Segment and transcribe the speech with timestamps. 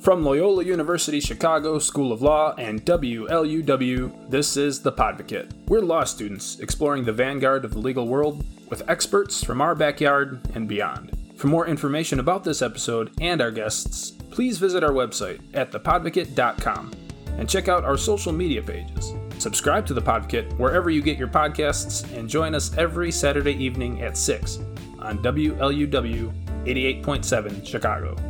[0.00, 5.52] From Loyola University Chicago School of Law and WLUW, this is The Podvocate.
[5.68, 10.40] We're law students exploring the vanguard of the legal world with experts from our backyard
[10.54, 11.10] and beyond.
[11.36, 16.92] For more information about this episode and our guests, please visit our website at thepodvocate.com
[17.36, 19.12] and check out our social media pages.
[19.36, 24.00] Subscribe to The Podvocate wherever you get your podcasts and join us every Saturday evening
[24.00, 24.60] at 6
[24.98, 26.32] on WLUW
[26.64, 28.29] 88.7 Chicago.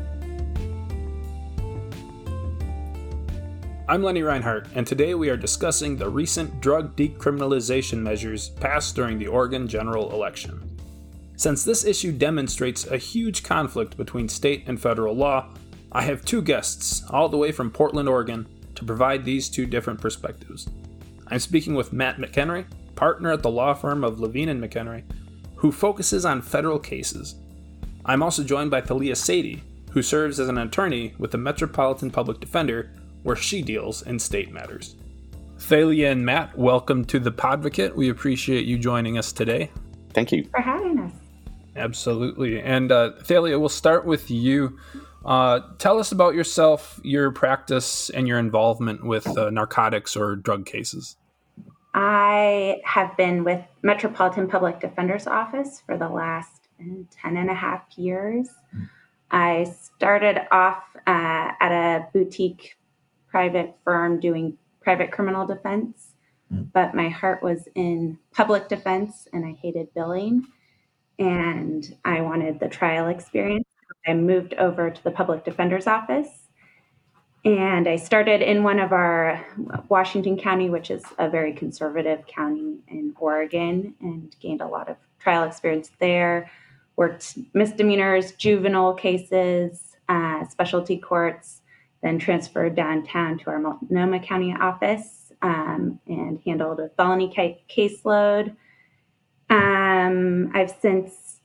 [3.91, 9.19] I'm Lenny Reinhardt, and today we are discussing the recent drug decriminalization measures passed during
[9.19, 10.79] the Oregon general election.
[11.35, 15.49] Since this issue demonstrates a huge conflict between state and federal law,
[15.91, 20.01] I have two guests, all the way from Portland, Oregon, to provide these two different
[20.01, 20.69] perspectives.
[21.27, 25.03] I'm speaking with Matt McHenry, partner at the law firm of Levine and McHenry,
[25.57, 27.35] who focuses on federal cases.
[28.05, 32.39] I'm also joined by Thalia Sady, who serves as an attorney with the Metropolitan Public
[32.39, 34.97] Defender where she deals in state matters.
[35.59, 37.95] Thalia and Matt, welcome to the Podvocate.
[37.95, 39.71] We appreciate you joining us today.
[40.15, 41.13] Thank you for having us.
[41.77, 42.61] Absolutely.
[42.61, 44.79] And uh, Thalia, we'll start with you.
[45.25, 50.67] Uh, tell us about yourself, your practice, and your involvement with uh, narcotics or drug
[50.67, 51.17] cases.
[51.93, 57.83] I have been with Metropolitan Public Defender's Office for the last 10 and a half
[57.97, 58.49] years.
[59.31, 62.77] I started off uh, at a boutique
[63.31, 66.15] private firm doing private criminal defense,
[66.53, 66.67] mm.
[66.73, 70.47] but my heart was in public defense and I hated billing
[71.19, 73.67] and I wanted the trial experience.
[74.07, 76.41] I moved over to the public defender's office
[77.45, 79.47] and I started in one of our
[79.89, 84.97] Washington County, which is a very conservative county in Oregon, and gained a lot of
[85.19, 86.51] trial experience there.
[86.97, 91.60] Worked misdemeanors, juvenile cases, uh, specialty courts,
[92.03, 98.57] then transferred downtown to our Multnomah County office um, and handled a felony ca- caseload.
[99.49, 101.41] Um, I've since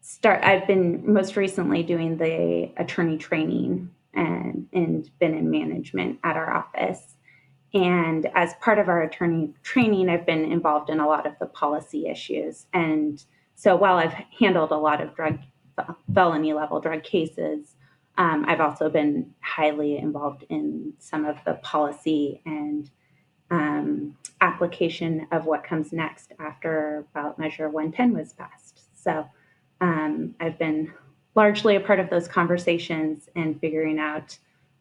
[0.00, 0.42] start.
[0.44, 6.52] I've been most recently doing the attorney training and and been in management at our
[6.52, 7.16] office.
[7.74, 11.46] And as part of our attorney training, I've been involved in a lot of the
[11.46, 12.66] policy issues.
[12.74, 15.38] And so while I've handled a lot of drug
[16.14, 17.74] felony level drug cases,
[18.18, 22.90] um, I've also been highly involved in some of the policy and
[23.50, 28.82] um, application of what comes next after ballot measure 110 was passed.
[28.94, 29.26] So
[29.80, 30.92] um, I've been
[31.34, 34.36] largely a part of those conversations and figuring out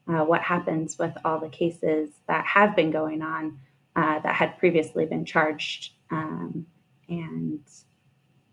[0.07, 3.59] uh, what happens with all the cases that have been going on
[3.95, 5.91] uh, that had previously been charged.
[6.09, 6.65] Um,
[7.07, 7.61] and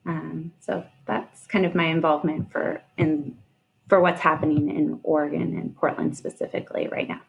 [0.07, 3.37] um, so that's kind of my involvement for in
[3.89, 7.21] for what's happening in Oregon and Portland specifically right now.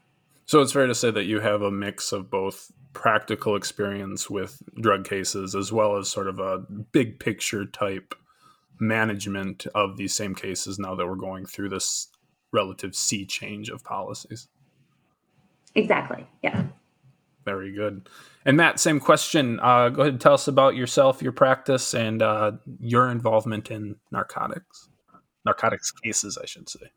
[0.45, 4.61] So it's fair to say that you have a mix of both practical experience with
[4.81, 6.59] drug cases as well as sort of a
[6.91, 8.15] big picture type
[8.79, 12.07] management of these same cases now that we're going through this
[12.51, 14.47] relative sea change of policies.
[15.75, 16.25] Exactly.
[16.41, 16.63] Yeah.
[17.45, 18.09] Very good.
[18.43, 19.59] And Matt, same question.
[19.59, 23.97] Uh, go ahead and tell us about yourself, your practice, and uh, your involvement in
[24.11, 24.88] narcotics
[25.49, 26.91] narcotics cases, I should say.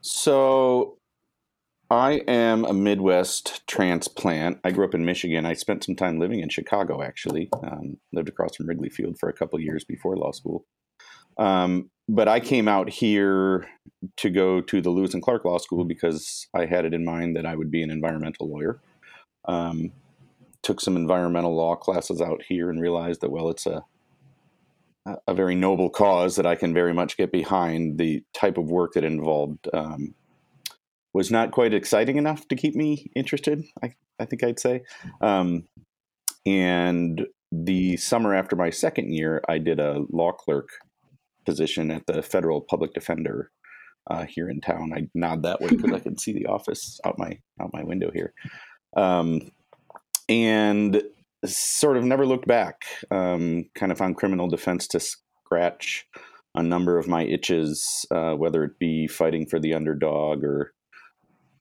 [0.00, 0.98] So,
[1.90, 4.58] I am a Midwest transplant.
[4.62, 5.46] I grew up in Michigan.
[5.46, 7.48] I spent some time living in Chicago, actually.
[7.62, 10.66] Um, lived across from Wrigley Field for a couple years before law school.
[11.38, 13.66] Um, but I came out here
[14.18, 17.36] to go to the Lewis and Clark Law School because I had it in mind
[17.36, 18.80] that I would be an environmental lawyer.
[19.46, 19.92] Um,
[20.62, 23.84] took some environmental law classes out here and realized that well, it's a
[25.06, 27.98] a very noble cause that I can very much get behind.
[27.98, 30.14] The type of work that involved um,
[31.14, 33.64] was not quite exciting enough to keep me interested.
[33.82, 34.82] I, I think I'd say.
[35.20, 35.64] Um,
[36.44, 40.68] and the summer after my second year, I did a law clerk
[41.46, 43.50] position at the federal public defender
[44.10, 44.92] uh, here in town.
[44.94, 48.10] I nod that way because I can see the office out my out my window
[48.12, 48.32] here.
[48.96, 49.50] Um,
[50.28, 51.02] and
[51.44, 52.84] sort of never looked back.
[53.10, 56.06] Um, kind of found criminal defense to scratch
[56.54, 60.72] a number of my itches, uh, whether it be fighting for the underdog or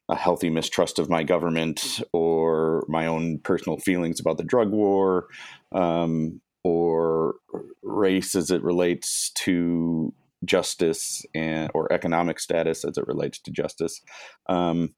[0.10, 5.28] a healthy mistrust of my government or my own personal feelings about the drug war
[5.74, 7.36] um, or
[7.84, 10.14] race as it relates to
[10.46, 14.02] justice and or economic status as it relates to justice.
[14.48, 14.96] Um,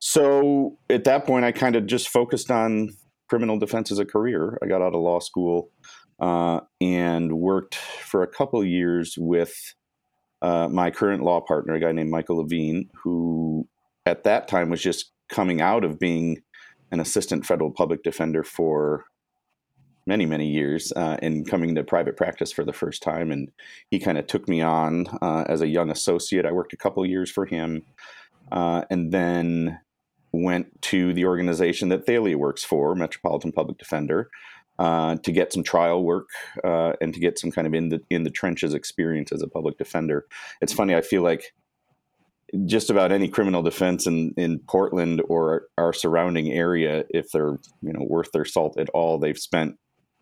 [0.00, 2.90] so at that point, I kind of just focused on
[3.28, 4.58] criminal defense as a career.
[4.62, 5.70] I got out of law school
[6.20, 9.74] uh, and worked for a couple years with
[10.42, 13.66] uh, my current law partner, a guy named Michael Levine, who
[14.06, 16.42] at that time was just coming out of being
[16.90, 19.04] an assistant federal public defender for
[20.06, 23.50] many many years uh, and coming to private practice for the first time and
[23.90, 27.04] he kind of took me on uh, as a young associate i worked a couple
[27.04, 27.82] years for him
[28.50, 29.78] uh, and then
[30.32, 34.30] went to the organization that thalia works for metropolitan public defender
[34.78, 36.28] uh, to get some trial work
[36.62, 39.48] uh, and to get some kind of in the in the trenches experience as a
[39.48, 40.26] public defender
[40.60, 41.52] it's funny i feel like
[42.64, 47.92] just about any criminal defense in, in Portland or our surrounding area, if they're you
[47.92, 49.76] know worth their salt at all, they've spent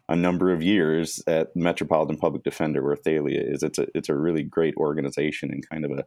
[0.08, 3.62] a number of years at Metropolitan Public Defender, where Thalia is.
[3.62, 6.04] It's a it's a really great organization and kind of a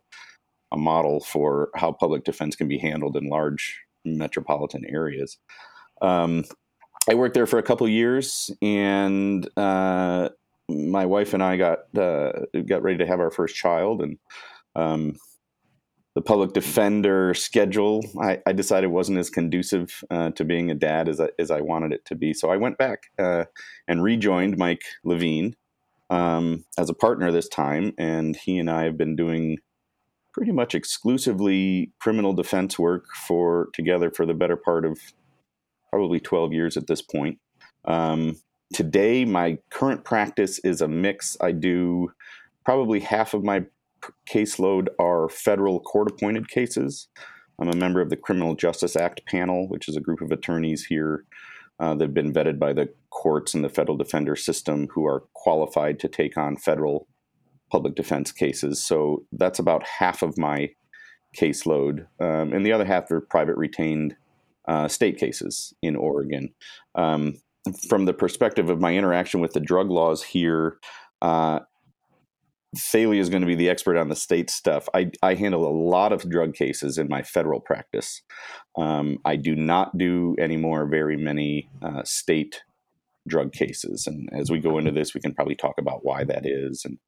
[0.71, 5.37] a model for how public defense can be handled in large metropolitan areas.
[6.01, 6.45] Um,
[7.09, 10.29] I worked there for a couple years, and uh,
[10.69, 12.31] my wife and I got uh,
[12.67, 14.17] got ready to have our first child, and
[14.75, 15.15] um,
[16.15, 21.07] the public defender schedule I, I decided wasn't as conducive uh, to being a dad
[21.07, 22.33] as I, as I wanted it to be.
[22.33, 23.45] So I went back uh,
[23.87, 25.55] and rejoined Mike Levine
[26.09, 29.59] um, as a partner this time, and he and I have been doing
[30.33, 34.99] pretty much exclusively criminal defense work for together for the better part of
[35.91, 37.39] probably 12 years at this point.
[37.85, 38.35] Um,
[38.73, 41.35] today, my current practice is a mix.
[41.41, 42.11] I do
[42.63, 43.65] probably half of my
[44.29, 47.07] caseload are federal court appointed cases.
[47.59, 50.85] I'm a member of the Criminal Justice Act panel, which is a group of attorneys
[50.85, 51.25] here
[51.79, 55.23] uh, that have been vetted by the courts and the federal defender system who are
[55.33, 57.07] qualified to take on federal
[57.71, 58.83] public defense cases.
[58.83, 60.69] So that's about half of my
[61.37, 62.07] caseload.
[62.19, 64.15] Um, and the other half are private retained
[64.67, 66.53] uh, state cases in Oregon.
[66.95, 67.35] Um,
[67.87, 70.77] from the perspective of my interaction with the drug laws here,
[71.21, 71.59] uh,
[72.77, 74.87] Thalia is going to be the expert on the state stuff.
[74.93, 78.21] I, I handle a lot of drug cases in my federal practice.
[78.77, 82.61] Um, I do not do anymore very many uh, state
[83.27, 86.45] drug cases, and as we go into this, we can probably talk about why that
[86.45, 86.83] is.
[86.85, 86.99] And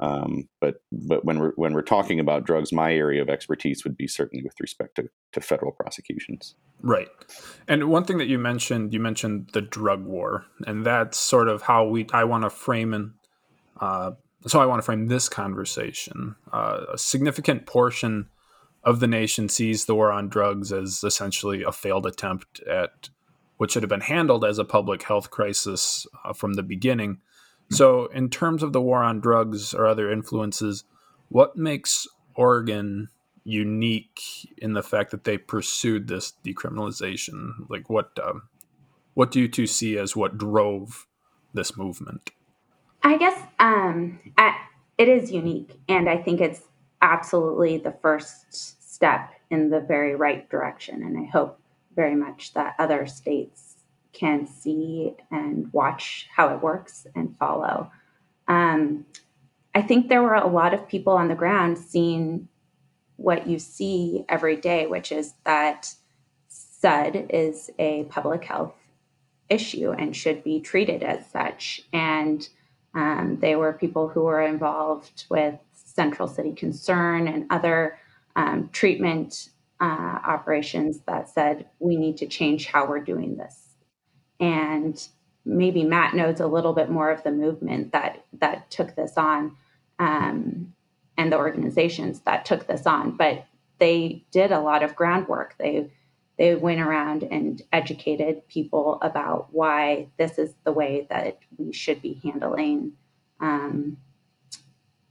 [0.00, 3.96] um, but but when we're when we're talking about drugs, my area of expertise would
[3.96, 6.56] be certainly with respect to, to federal prosecutions.
[6.80, 7.08] Right.
[7.68, 11.62] And one thing that you mentioned, you mentioned the drug war, and that's sort of
[11.62, 13.12] how we I want to frame and
[13.78, 14.12] uh,
[14.46, 16.34] so I want to frame this conversation.
[16.50, 18.30] Uh, a significant portion
[18.82, 23.10] of the nation sees the war on drugs as essentially a failed attempt at
[23.58, 27.18] what should have been handled as a public health crisis uh, from the beginning.
[27.70, 30.84] So, in terms of the war on drugs or other influences,
[31.28, 33.08] what makes Oregon
[33.44, 34.20] unique
[34.58, 37.52] in the fact that they pursued this decriminalization?
[37.68, 38.48] Like, what um,
[39.14, 41.06] what do you two see as what drove
[41.54, 42.30] this movement?
[43.02, 44.56] I guess um, I,
[44.98, 46.62] it is unique, and I think it's
[47.02, 51.02] absolutely the first step in the very right direction.
[51.02, 51.60] And I hope
[51.94, 53.69] very much that other states
[54.12, 57.90] can see and watch how it works and follow.
[58.48, 59.06] Um,
[59.74, 62.48] I think there were a lot of people on the ground seeing
[63.16, 65.94] what you see every day, which is that
[66.48, 68.74] SUD is a public health
[69.48, 71.82] issue and should be treated as such.
[71.92, 72.48] And
[72.94, 77.98] um, they were people who were involved with Central City Concern and other
[78.36, 83.69] um, treatment uh, operations that said we need to change how we're doing this.
[84.40, 85.00] And
[85.44, 89.56] maybe Matt knows a little bit more of the movement that that took this on,
[89.98, 90.72] um,
[91.16, 93.16] and the organizations that took this on.
[93.16, 93.44] But
[93.78, 95.56] they did a lot of groundwork.
[95.58, 95.90] They
[96.38, 102.00] they went around and educated people about why this is the way that we should
[102.00, 102.92] be handling
[103.40, 103.98] um,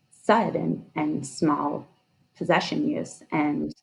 [0.09, 1.87] SUD and, and small
[2.35, 3.21] possession use.
[3.31, 3.75] And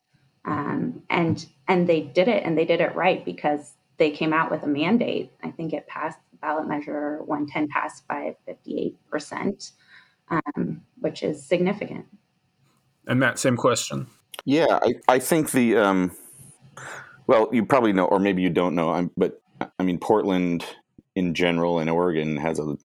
[0.43, 4.51] um, and and they did it and they did it right because they came out
[4.51, 5.31] with a mandate.
[5.43, 9.71] I think it passed ballot measure 110 passed by 58%,
[10.29, 12.05] um, which is significant.
[13.07, 14.07] And Matt, same question.
[14.45, 16.11] Yeah, I, I think the um,
[17.27, 19.41] well, you probably know, or maybe you don't know, I'm, but
[19.79, 20.65] I mean, Portland
[21.15, 22.77] in general and Oregon has a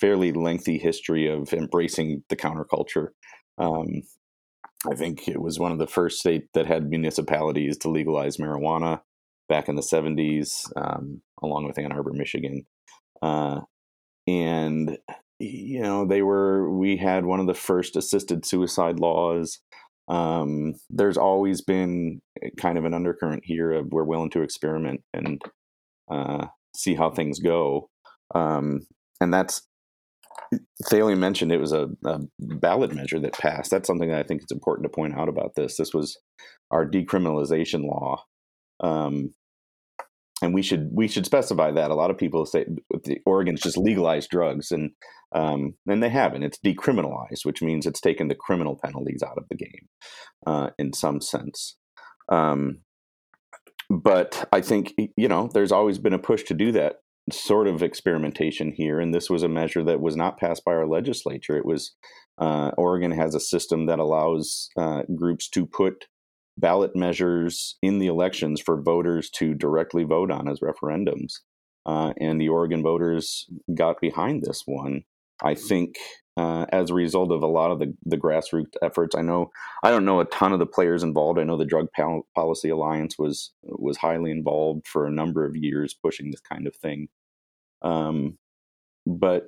[0.00, 3.08] fairly lengthy history of embracing the counterculture.
[3.58, 4.02] Um,
[4.90, 9.00] I think it was one of the first states that had municipalities to legalize marijuana
[9.48, 12.66] back in the 70s, um, along with Ann Arbor, Michigan.
[13.22, 13.60] Uh,
[14.26, 14.98] and,
[15.38, 19.60] you know, they were, we had one of the first assisted suicide laws.
[20.08, 22.20] Um, there's always been
[22.58, 25.42] kind of an undercurrent here of we're willing to experiment and
[26.10, 27.88] uh, see how things go.
[28.34, 28.86] Um,
[29.20, 29.62] and that's
[30.88, 33.70] Thalia mentioned it was a, a, ballot measure that passed.
[33.70, 35.76] That's something that I think it's important to point out about this.
[35.76, 36.16] This was
[36.70, 38.24] our decriminalization law,
[38.80, 39.34] um,
[40.42, 41.90] and we should we should specify that.
[41.90, 42.66] A lot of people say
[43.04, 44.90] the Oregon's just legalized drugs, and
[45.32, 46.42] um, and they haven't.
[46.42, 49.88] It's decriminalized, which means it's taken the criminal penalties out of the game,
[50.46, 51.76] uh, in some sense.
[52.28, 52.80] Um,
[53.88, 56.96] but I think you know there's always been a push to do that
[57.32, 60.86] sort of experimentation here, and this was a measure that was not passed by our
[60.86, 61.56] legislature.
[61.56, 61.94] It was
[62.38, 66.06] uh, Oregon has a system that allows uh, groups to put
[66.58, 71.40] ballot measures in the elections for voters to directly vote on as referendums,
[71.84, 75.02] uh, and the Oregon voters got behind this one.
[75.42, 75.96] I think
[76.36, 79.16] uh, as a result of a lot of the, the grassroots efforts.
[79.16, 79.50] I know
[79.82, 81.38] I don't know a ton of the players involved.
[81.38, 85.56] I know the Drug Pol- Policy Alliance was was highly involved for a number of
[85.56, 87.08] years pushing this kind of thing.
[87.82, 88.38] Um,
[89.06, 89.44] but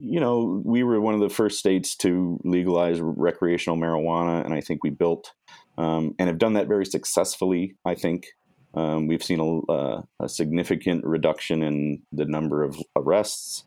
[0.00, 4.60] you know, we were one of the first states to legalize recreational marijuana, and I
[4.60, 5.32] think we built
[5.76, 7.76] um, and have done that very successfully.
[7.84, 8.26] I think
[8.74, 13.64] um, we've seen a, uh, a, significant reduction in the number of arrests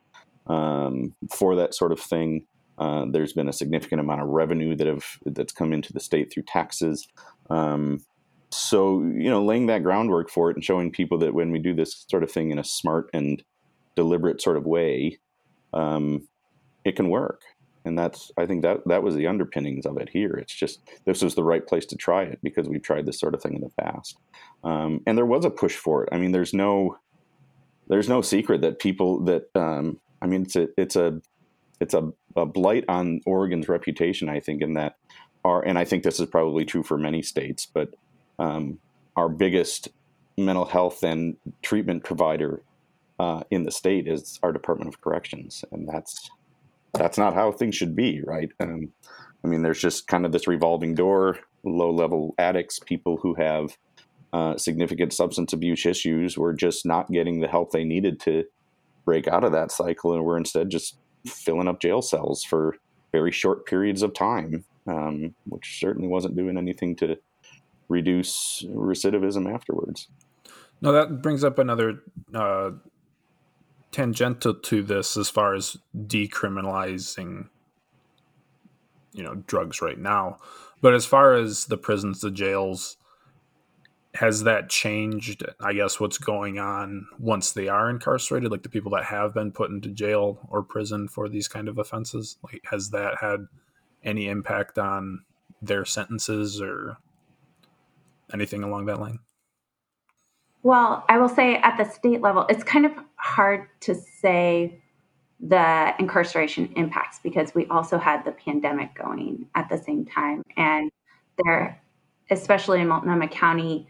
[0.48, 2.46] um, for that sort of thing.
[2.78, 6.32] Uh, there's been a significant amount of revenue that have that's come into the state
[6.32, 7.08] through taxes.
[7.50, 8.06] Um,
[8.52, 11.74] so you know, laying that groundwork for it and showing people that when we do
[11.74, 13.44] this sort of thing in a smart and
[13.96, 15.20] deliberate sort of way,
[15.74, 16.28] um,
[16.84, 17.42] it can work.
[17.84, 20.34] And that's I think that that was the underpinnings of it here.
[20.34, 23.34] It's just this was the right place to try it because we've tried this sort
[23.34, 24.18] of thing in the past,
[24.64, 26.10] um, and there was a push for it.
[26.12, 27.00] I mean, there's no
[27.88, 31.22] there's no secret that people that um, I mean, it's a it's a
[31.80, 34.30] it's a, a blight on Oregon's reputation.
[34.30, 34.98] I think in that
[35.44, 37.90] our and I think this is probably true for many states, but
[38.38, 38.80] um,
[39.16, 39.90] our biggest
[40.38, 42.62] mental health and treatment provider
[43.22, 46.32] uh, in the state is our Department of Corrections, and that's
[46.94, 48.50] that's not how things should be, right?
[48.60, 48.90] Um,
[49.44, 53.78] I mean, there's just kind of this revolving door: low-level addicts, people who have
[54.34, 58.44] uh, significant substance abuse issues, were just not getting the help they needed to
[59.06, 60.98] break out of that cycle and we're instead just
[61.28, 62.76] filling up jail cells for
[63.12, 67.18] very short periods of time, um, which certainly wasn't doing anything to
[67.88, 70.08] reduce recidivism afterwards.
[70.82, 72.02] No, that brings up another
[72.34, 72.72] uh,
[73.92, 77.50] tangential to this as far as decriminalizing,
[79.14, 80.38] you know, drugs right now.
[80.82, 82.98] But as far as the prisons, the jails,
[84.16, 88.92] has that changed i guess what's going on once they are incarcerated like the people
[88.92, 92.90] that have been put into jail or prison for these kind of offenses like has
[92.90, 93.48] that had
[94.04, 95.24] any impact on
[95.62, 96.98] their sentences or
[98.34, 99.20] anything along that line
[100.64, 104.80] well i will say at the state level it's kind of hard to say
[105.40, 110.92] the incarceration impacts because we also had the pandemic going at the same time and
[111.44, 111.82] there
[112.30, 113.88] especially in multnomah county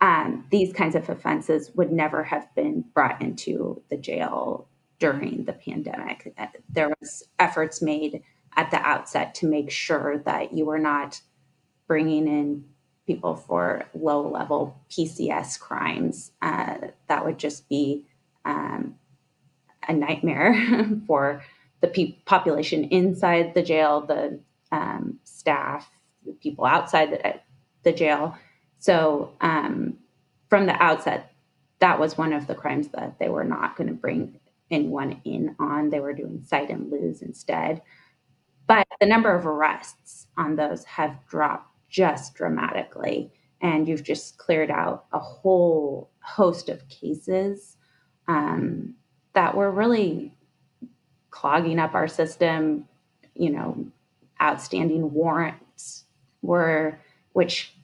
[0.00, 4.66] um, these kinds of offenses would never have been brought into the jail
[4.98, 6.32] during the pandemic.
[6.68, 8.22] There was efforts made
[8.56, 11.20] at the outset to make sure that you were not
[11.86, 12.64] bringing in
[13.10, 16.30] people for low level PCS crimes.
[16.40, 16.76] Uh,
[17.08, 18.06] that would just be
[18.44, 18.94] um,
[19.88, 20.54] a nightmare
[21.08, 21.42] for
[21.80, 24.38] the pe- population inside the jail, the
[24.70, 25.90] um, staff,
[26.24, 27.34] the people outside the,
[27.82, 28.36] the jail.
[28.78, 29.98] So um,
[30.48, 31.32] from the outset,
[31.80, 34.38] that was one of the crimes that they were not going to bring
[34.70, 35.90] anyone in on.
[35.90, 37.82] They were doing cite and lose instead.
[38.68, 43.32] But the number of arrests on those have dropped just dramatically.
[43.60, 47.76] And you've just cleared out a whole host of cases
[48.26, 48.94] um,
[49.34, 50.34] that were really
[51.30, 52.88] clogging up our system.
[53.34, 53.86] You know,
[54.40, 56.04] outstanding warrants
[56.40, 56.98] were,
[57.32, 57.74] which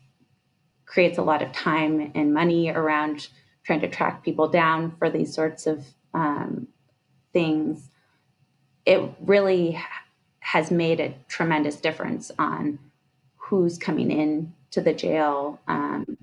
[0.86, 3.28] creates a lot of time and money around
[3.64, 5.84] trying to track people down for these sorts of
[6.14, 6.68] um,
[7.32, 7.90] things.
[8.86, 9.78] It really
[10.38, 12.78] has made a tremendous difference on
[13.46, 16.18] who's coming in to the jail, um,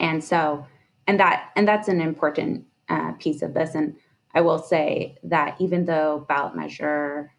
[0.00, 0.66] and so
[1.06, 3.74] and that and that's an important uh, piece of this.
[3.74, 3.96] And
[4.34, 7.32] I will say that even though ballot measure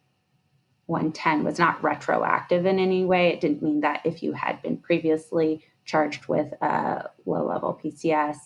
[0.87, 4.77] 110 was not retroactive in any way, it didn't mean that if you had been
[4.77, 8.37] previously charged with a low level PCS,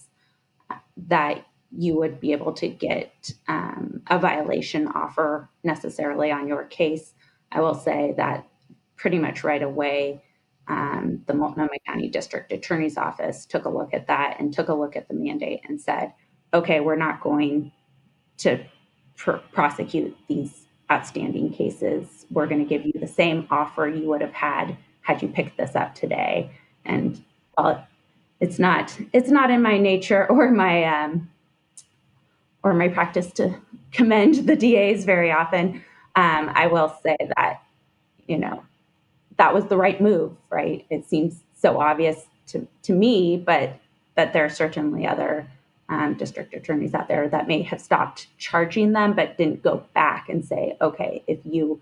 [0.98, 7.14] that you would be able to get um, a violation offer necessarily on your case.
[7.52, 8.48] I will say that
[8.96, 10.22] pretty much right away,
[10.68, 14.74] um, the Multnomah County District Attorney's Office took a look at that and took a
[14.74, 16.14] look at the mandate and said,
[16.54, 17.72] okay, we're not going
[18.38, 18.64] to
[19.18, 22.26] pr- prosecute these outstanding cases.
[22.30, 25.58] We're going to give you the same offer you would have had had you picked
[25.58, 26.52] this up today.
[26.86, 27.22] And
[27.56, 27.86] while
[28.40, 31.30] it's not it's not in my nature or my um,
[32.62, 33.56] or my practice to
[33.92, 35.84] commend the DAs very often.
[36.16, 37.62] Um, I will say that
[38.28, 38.64] you know
[39.38, 40.86] that was the right move, right?
[40.90, 43.80] It seems so obvious to to me, but
[44.16, 45.48] that there are certainly other
[45.90, 50.30] um, district attorneys out there that may have stopped charging them, but didn't go back
[50.30, 51.80] and say, okay, if you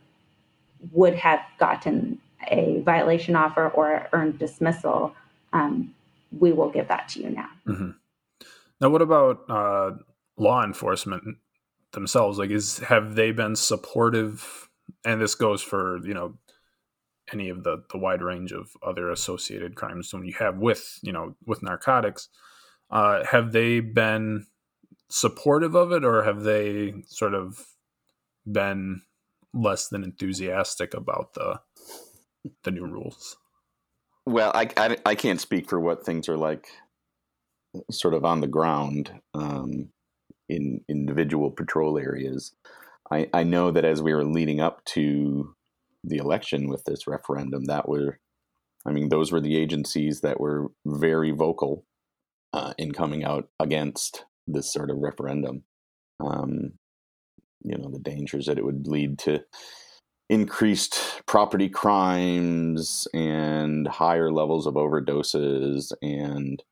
[0.92, 5.16] would have gotten a violation offer or earned dismissal,
[5.54, 5.94] um,
[6.40, 7.50] we will give that to you now.
[7.68, 7.90] Mm-hmm.
[8.80, 9.92] Now, what about uh,
[10.38, 11.38] law enforcement
[11.92, 12.40] themselves?
[12.40, 14.70] Like, is have they been supportive?
[15.06, 16.36] And this goes for you know
[17.34, 21.12] any of the the wide range of other associated crimes when you have with you
[21.12, 22.30] know with narcotics.
[22.90, 24.46] Uh, have they been
[25.10, 27.66] supportive of it, or have they sort of
[28.50, 29.02] been
[29.54, 31.60] less than enthusiastic about the
[32.64, 33.38] the new rules?
[34.26, 36.68] Well, I, I, I can't speak for what things are like
[37.90, 39.90] sort of on the ground um,
[40.48, 42.54] in individual patrol areas.
[43.12, 45.56] I, I know that as we were leading up to
[46.04, 48.20] the election with this referendum, that were,
[48.86, 51.86] I mean, those were the agencies that were very vocal
[52.54, 55.64] uh, in coming out against this sort of referendum.
[56.20, 56.74] Um,
[57.64, 59.44] you know, the dangers that it would lead to
[60.32, 66.64] increased property crimes and higher levels of overdoses and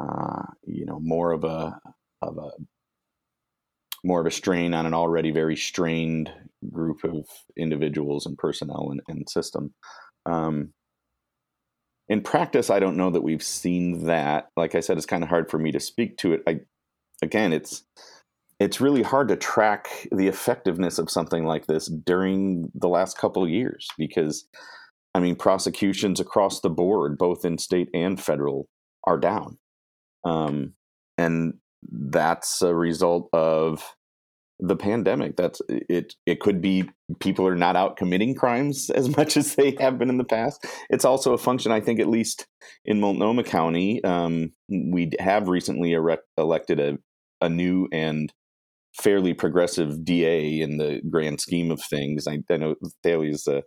[0.00, 1.78] uh, you know more of a
[2.22, 2.50] of a
[4.04, 6.32] more of a strain on an already very strained
[6.72, 9.74] group of individuals and personnel and, and system.
[10.26, 10.72] Um,
[12.08, 14.48] in practice, I don't know that we've seen that.
[14.56, 16.42] Like I said, it's kind of hard for me to speak to it.
[16.46, 16.60] I,
[17.22, 17.84] again, it's
[18.60, 23.44] it's really hard to track the effectiveness of something like this during the last couple
[23.44, 24.48] of years because
[25.14, 28.68] I mean prosecutions across the board, both in state and federal,
[29.04, 29.58] are down,
[30.24, 30.72] um,
[31.18, 33.94] and that's a result of
[34.60, 35.36] the pandemic.
[35.36, 36.14] That's it.
[36.26, 36.88] It could be
[37.20, 40.66] people are not out committing crimes as much as they have been in the past.
[40.90, 42.46] It's also a function, I think, at least
[42.84, 46.98] in Multnomah County, um, we have recently erect, elected a
[47.40, 48.32] a new and
[49.00, 52.26] fairly progressive DA in the grand scheme of things.
[52.26, 53.60] I, I know Thalia's uh,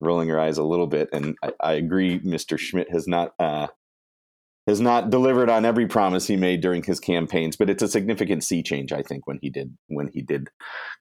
[0.00, 2.20] rolling her eyes a little bit, and I, I agree.
[2.20, 2.58] Mr.
[2.58, 3.68] Schmidt has not uh,
[4.68, 8.44] has not delivered on every promise he made during his campaigns, but it's a significant
[8.44, 10.48] sea change, I think, when he did when he did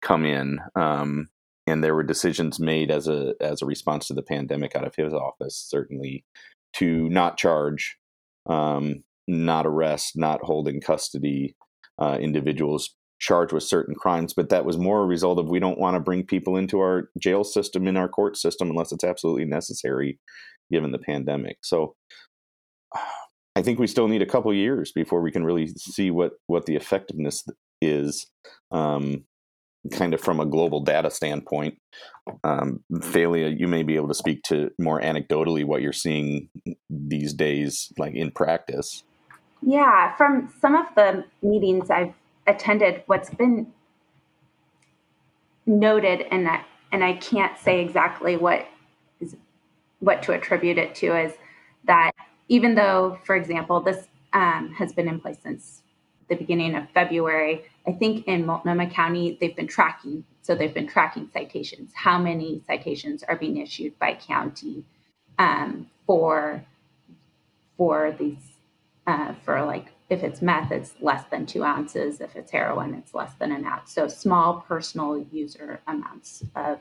[0.01, 0.59] come in.
[0.75, 1.27] Um,
[1.67, 4.95] and there were decisions made as a as a response to the pandemic out of
[4.95, 6.23] his office, certainly
[6.75, 7.97] to not charge,
[8.49, 11.55] um, not arrest, not hold in custody
[11.99, 15.79] uh, individuals charged with certain crimes, but that was more a result of we don't
[15.79, 19.43] want to bring people into our jail system, in our court system, unless it's absolutely
[19.43, 20.19] necessary,
[20.71, 21.57] given the pandemic.
[21.63, 21.95] So
[23.57, 26.67] I think we still need a couple years before we can really see what what
[26.67, 27.43] the effectiveness
[27.81, 28.27] is,
[28.69, 29.23] um,
[29.91, 31.79] kind of from a global data standpoint.
[32.43, 36.49] Um, Thalia, you may be able to speak to more anecdotally what you're seeing
[36.91, 39.03] these days, like in practice.
[39.63, 42.13] Yeah, from some of the meetings I've
[42.45, 43.73] attended, what's been
[45.65, 46.47] noted, and
[46.91, 48.67] and I can't say exactly what
[49.19, 49.35] is
[49.99, 51.33] what to attribute it to, is
[51.85, 52.11] that
[52.47, 55.81] even though, for example, this um, has been in place since
[56.29, 60.25] the beginning of February, I think in Multnomah County they've been tracking.
[60.41, 61.91] So they've been tracking citations.
[61.93, 64.83] How many citations are being issued by county
[65.39, 66.63] um, for
[67.77, 68.57] for these
[69.05, 72.21] uh, for like if it's meth, it's less than two ounces.
[72.21, 73.91] If it's heroin, it's less than an ounce.
[73.91, 76.79] So small personal user amounts of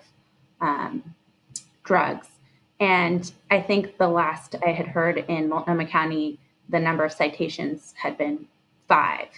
[0.60, 1.14] um,
[1.82, 2.28] drugs.
[2.78, 7.94] And I think the last I had heard in Multnomah County, the number of citations
[7.96, 8.46] had been
[8.88, 9.28] five.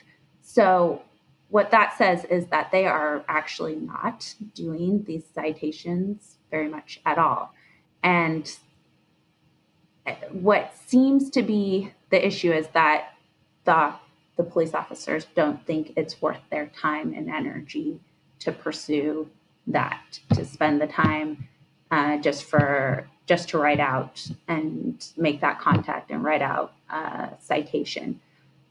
[0.42, 1.02] So
[1.50, 7.18] what that says is that they are actually not doing these citations very much at
[7.18, 7.54] all.
[8.02, 8.50] And
[10.32, 13.10] what seems to be the issue is that
[13.64, 13.94] the
[14.36, 17.98] the police officers don't think it's worth their time and energy
[18.38, 19.28] to pursue
[19.66, 21.48] that to spend the time
[21.90, 27.28] uh, just for just to write out and make that contact and write out a
[27.40, 28.18] citation.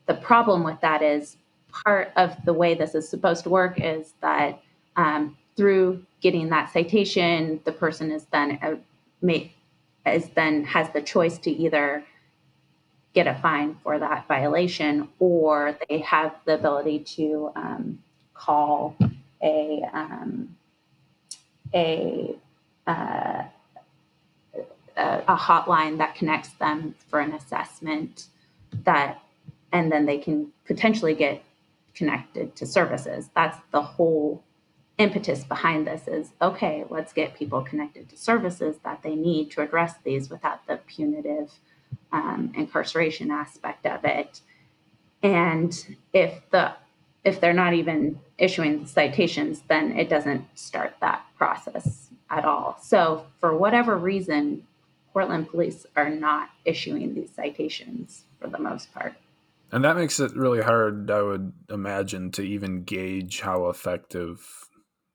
[0.07, 1.37] The problem with that is
[1.71, 4.61] part of the way this is supposed to work is that
[4.95, 8.75] um, through getting that citation the person is then uh,
[9.21, 9.53] make
[10.05, 12.03] is then has the choice to either
[13.13, 17.99] get a fine for that violation, or they have the ability to um,
[18.33, 18.95] call
[19.41, 20.55] a um,
[21.73, 22.35] a
[22.85, 23.43] uh,
[24.97, 28.27] a hotline that connects them for an assessment
[28.83, 29.21] that
[29.71, 31.43] and then they can potentially get
[31.93, 33.29] connected to services.
[33.35, 34.43] That's the whole
[34.97, 39.61] impetus behind this is okay let's get people connected to services that they need to
[39.61, 41.51] address these without the punitive
[42.11, 44.41] um, incarceration aspect of it.
[45.21, 46.73] And if the
[47.23, 52.77] if they're not even issuing citations then it doesn't start that process at all.
[52.81, 54.63] So for whatever reason
[55.17, 59.15] portland police are not issuing these citations for the most part
[59.71, 64.67] and that makes it really hard i would imagine to even gauge how effective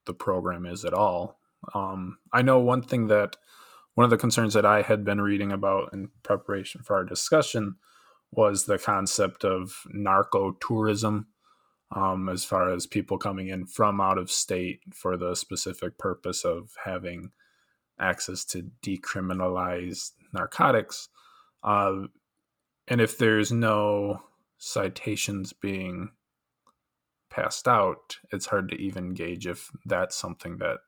[0.06, 1.38] the program is at all.
[1.74, 3.36] Um, I know one thing that
[3.94, 7.76] one of the concerns that I had been reading about in preparation for our discussion
[8.30, 11.28] was the concept of narco tourism,
[11.94, 16.44] um, as far as people coming in from out of state for the specific purpose
[16.44, 17.32] of having
[18.00, 21.08] access to decriminalized narcotics.
[21.62, 22.02] Uh,
[22.88, 24.22] and if there's no
[24.58, 26.10] citations being
[27.30, 30.78] passed out, it's hard to even gauge if that's something that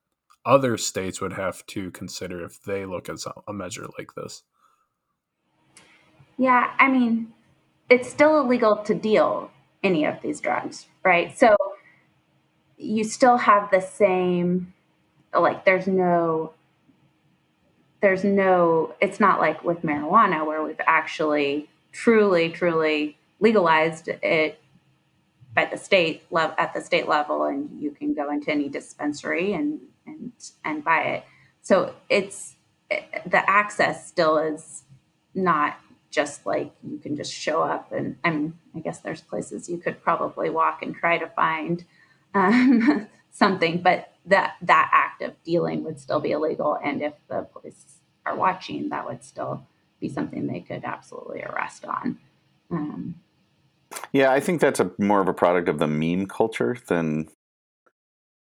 [0.45, 3.17] other states would have to consider if they look at
[3.49, 4.43] a measure like this.
[6.37, 7.33] Yeah, I mean,
[7.89, 9.51] it's still illegal to deal
[9.83, 11.37] any of these drugs, right?
[11.39, 11.55] So
[12.77, 14.75] you still have the same,
[15.33, 16.53] like, there's no,
[18.05, 24.61] there's no, it's not like with marijuana where we've actually truly, truly legalized it
[25.55, 29.55] by the state level at the state level, and you can go into any dispensary
[29.55, 30.33] and and
[30.67, 31.25] and buy it.
[31.63, 32.57] So it's
[32.91, 34.83] the access still is
[35.35, 39.67] not just like you can just show up and I mean I guess there's places
[39.71, 41.83] you could probably walk and try to find
[42.35, 47.47] um, something, but that that act of dealing would still be illegal, and if the
[47.53, 47.94] police
[48.27, 49.67] are watching, that would still
[50.01, 52.19] be something they could absolutely arrest on.
[52.71, 53.15] Um,
[54.13, 57.29] yeah, I think that's a more of a product of the meme culture than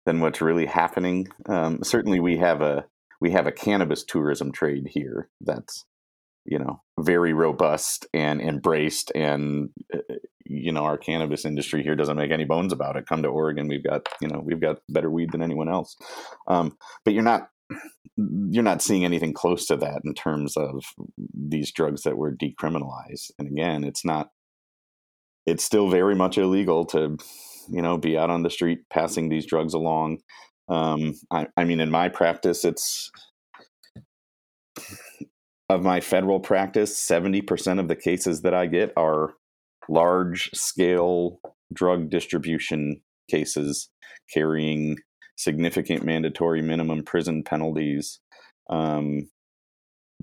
[0.06, 1.28] than what's really happening.
[1.46, 2.86] Um, certainly, we have a
[3.20, 5.84] we have a cannabis tourism trade here that's
[6.44, 10.14] you know very robust and embraced, and uh,
[10.44, 13.06] you know our cannabis industry here doesn't make any bones about it.
[13.06, 15.96] Come to Oregon, we've got you know we've got better weed than anyone else,
[16.46, 17.50] um, but you're not
[18.16, 20.84] you're not seeing anything close to that in terms of
[21.34, 23.30] these drugs that were decriminalized.
[23.38, 24.30] And again, it's not
[25.46, 27.16] it's still very much illegal to,
[27.70, 30.18] you know, be out on the street passing these drugs along.
[30.68, 33.10] Um, I, I mean, in my practice, it's
[35.70, 39.34] of my federal practice, 70% of the cases that I get are
[39.88, 41.40] large scale
[41.72, 43.00] drug distribution
[43.30, 43.90] cases
[44.32, 44.96] carrying
[45.38, 48.20] significant mandatory minimum prison penalties.
[48.68, 49.30] Um,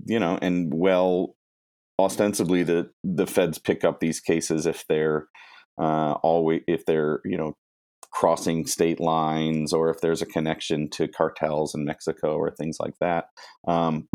[0.04, 1.34] you know, and well
[1.98, 5.26] ostensibly the the feds pick up these cases if they're
[5.80, 7.56] uh, always if they're you know
[8.12, 12.94] crossing state lines or if there's a connection to cartels in Mexico or things like
[13.00, 13.26] that.
[13.66, 14.08] Um,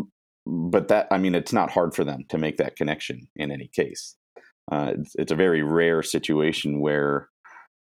[0.46, 3.70] but that I mean, it's not hard for them to make that connection in any
[3.74, 4.16] case.
[4.72, 7.28] Uh, it's, it's, a very rare situation where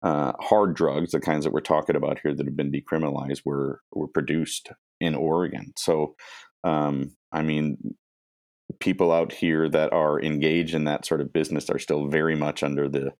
[0.02, 3.80] uh, hard drugs, the kinds that we're talking about here that have been decriminalized, were
[3.92, 5.72] were produced in Oregon.
[5.76, 6.14] So,
[6.64, 7.78] um, I mean,
[8.80, 12.62] people out here that are engaged in that sort of business are still very much
[12.62, 13.12] under the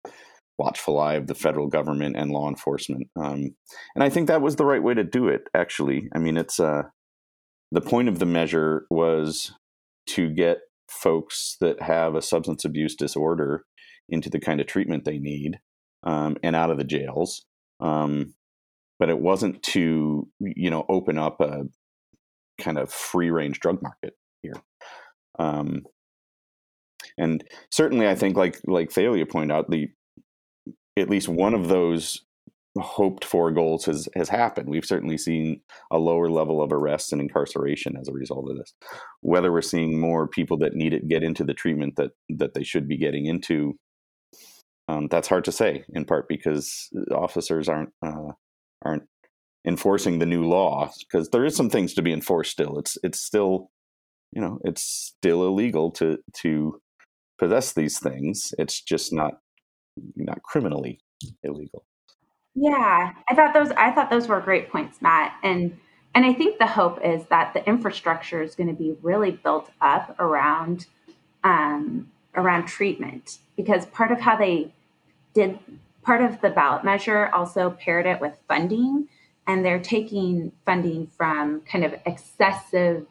[0.59, 3.09] watchful eye of the federal government and law enforcement.
[3.17, 3.55] Um,
[3.95, 5.43] and I think that was the right way to do it.
[5.55, 6.83] Actually, I mean, it's uh,
[7.71, 9.53] the point of the measure was
[10.09, 10.59] to get
[10.91, 13.65] folks that have a substance abuse disorder
[14.09, 15.59] into the kind of treatment they need
[16.05, 17.45] um, and out of the jails.
[17.81, 18.35] Um,
[18.99, 21.65] but it wasn't to you know open up a
[22.61, 24.61] kind of free range drug market here.
[25.39, 25.83] Um,
[27.17, 29.89] and certainly, I think, like like Thalia pointed out, the
[30.97, 32.25] at least one of those
[32.77, 34.69] hoped for goals has has happened.
[34.69, 38.75] We've certainly seen a lower level of arrests and incarceration as a result of this.
[39.21, 42.63] Whether we're seeing more people that need it get into the treatment that that they
[42.63, 43.79] should be getting into,
[44.89, 45.85] um, that's hard to say.
[45.95, 48.33] In part because officers aren't uh,
[48.83, 49.05] aren't
[49.67, 52.79] enforcing the new law because there is some things to be enforced still.
[52.79, 53.71] It's it's still
[54.33, 56.81] you know it's still illegal to to
[57.39, 59.35] possess these things it's just not
[60.17, 61.01] not criminally
[61.43, 61.85] illegal
[62.55, 65.77] yeah i thought those i thought those were great points matt and
[66.15, 69.71] and i think the hope is that the infrastructure is going to be really built
[69.81, 70.87] up around
[71.45, 74.73] um, around treatment because part of how they
[75.35, 75.59] did
[76.03, 79.09] part of the ballot measure also paired it with funding
[79.47, 83.07] and they're taking funding from kind of excessive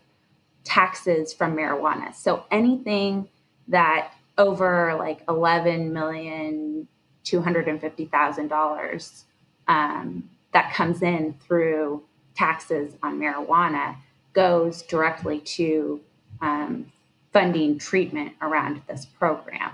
[0.64, 2.14] taxes from marijuana.
[2.14, 3.30] So anything
[3.68, 6.88] that over like eleven million
[7.24, 9.26] two hundred and fifty thousand dollars
[9.68, 12.04] um, that comes in through
[12.36, 13.96] taxes on marijuana
[14.34, 16.00] goes directly to
[16.42, 16.92] um,
[17.34, 19.72] funding treatment around this program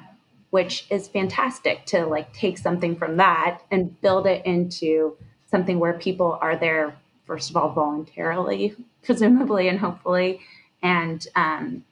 [0.53, 5.17] which is fantastic to like take something from that and build it into
[5.49, 10.39] something where people are there first of all voluntarily presumably and hopefully
[10.83, 11.83] and um,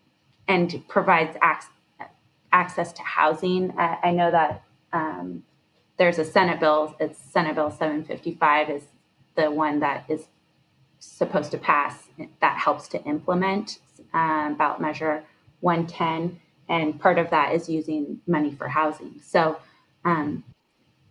[0.48, 1.70] and provides ac-
[2.52, 3.72] access to housing.
[3.72, 4.62] Uh, i know that
[4.94, 5.44] um,
[5.98, 8.84] there's a senate bill it's senate bill 755 is
[9.38, 10.28] the one that is
[11.00, 12.10] supposed to pass
[12.42, 13.80] that helps to implement
[14.14, 15.24] um, ballot measure
[15.62, 16.40] 110
[16.72, 19.20] and part of that is using money for housing.
[19.22, 19.60] So,
[20.06, 20.44] um,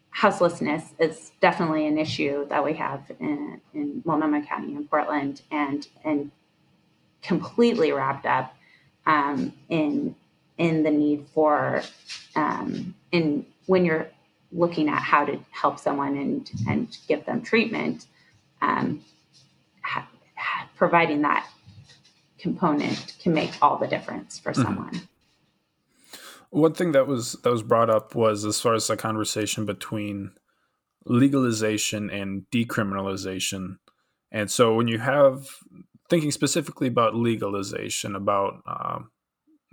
[0.08, 5.86] houselessness is definitely an issue that we have in, in Multnomah County and Portland, and
[6.02, 6.32] and
[7.22, 8.56] completely wrapped up
[9.06, 10.16] um, in
[10.56, 11.82] in the need for
[12.34, 14.08] um, in when you're
[14.52, 18.06] looking at how to help someone and and give them treatment,
[18.62, 19.04] um,
[19.82, 21.46] ha- ha- providing that
[22.38, 24.62] component can make all the difference for mm-hmm.
[24.62, 25.08] someone.
[26.50, 30.32] One thing that was that was brought up was as far as the conversation between
[31.06, 33.76] legalization and decriminalization.
[34.32, 35.46] And so when you have
[36.08, 38.98] thinking specifically about legalization, about uh,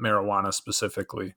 [0.02, 1.34] marijuana specifically,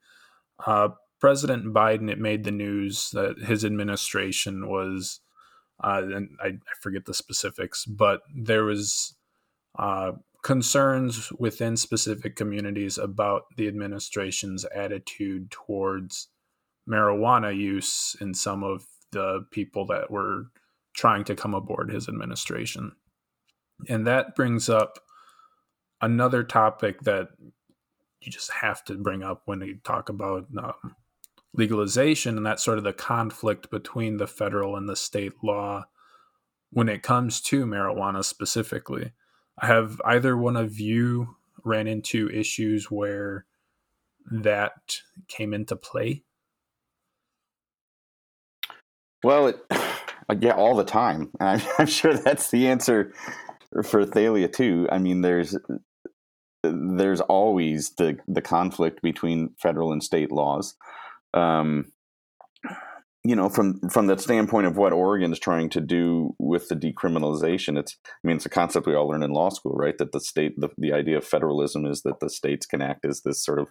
[0.66, 5.20] uh, President Biden, it made the news that his administration was,
[5.82, 9.16] uh, and I, I, forget the specifics, but there was
[9.78, 16.28] uh, concerns within specific communities about the administration's attitude towards
[16.88, 20.46] marijuana use in some of the people that were
[20.94, 22.92] trying to come aboard his administration.
[23.88, 24.98] And that brings up
[26.00, 27.28] another topic that
[28.20, 30.94] you just have to bring up when you talk about um,
[31.54, 35.84] legalization, and that's sort of the conflict between the federal and the state law
[36.70, 39.12] when it comes to marijuana specifically.
[39.60, 43.44] Have either one of you ran into issues where
[44.30, 44.96] that
[45.28, 46.22] came into play?
[49.22, 49.56] Well, it,
[50.40, 51.30] yeah, all the time.
[51.40, 53.12] I'm, I'm sure that's the answer
[53.84, 54.88] for Thalia too.
[54.90, 55.56] I mean, there's
[56.62, 60.74] there's always the the conflict between federal and state laws.
[61.34, 61.92] Um,
[63.22, 66.74] you know, from from the standpoint of what Oregon is trying to do with the
[66.74, 69.96] decriminalization, it's I mean, it's a concept we all learn in law school, right?
[69.98, 73.20] That the state, the, the idea of federalism is that the states can act as
[73.20, 73.68] this sort of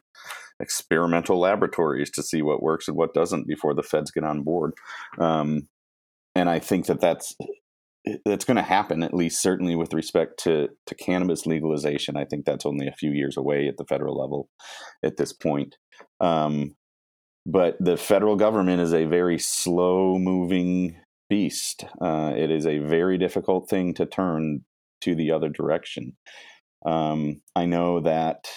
[0.59, 4.73] experimental laboratories to see what works and what doesn't before the feds get on board.
[5.17, 5.67] Um,
[6.35, 7.35] and I think that that's
[8.25, 12.17] that's going to happen at least certainly with respect to to cannabis legalization.
[12.17, 14.47] I think that's only a few years away at the federal level
[15.03, 15.77] at this point.
[16.19, 16.75] Um,
[17.45, 20.97] but the federal government is a very slow moving
[21.29, 21.85] beast.
[22.01, 24.65] Uh, it is a very difficult thing to turn
[25.01, 26.17] to the other direction.
[26.85, 28.47] Um, I know that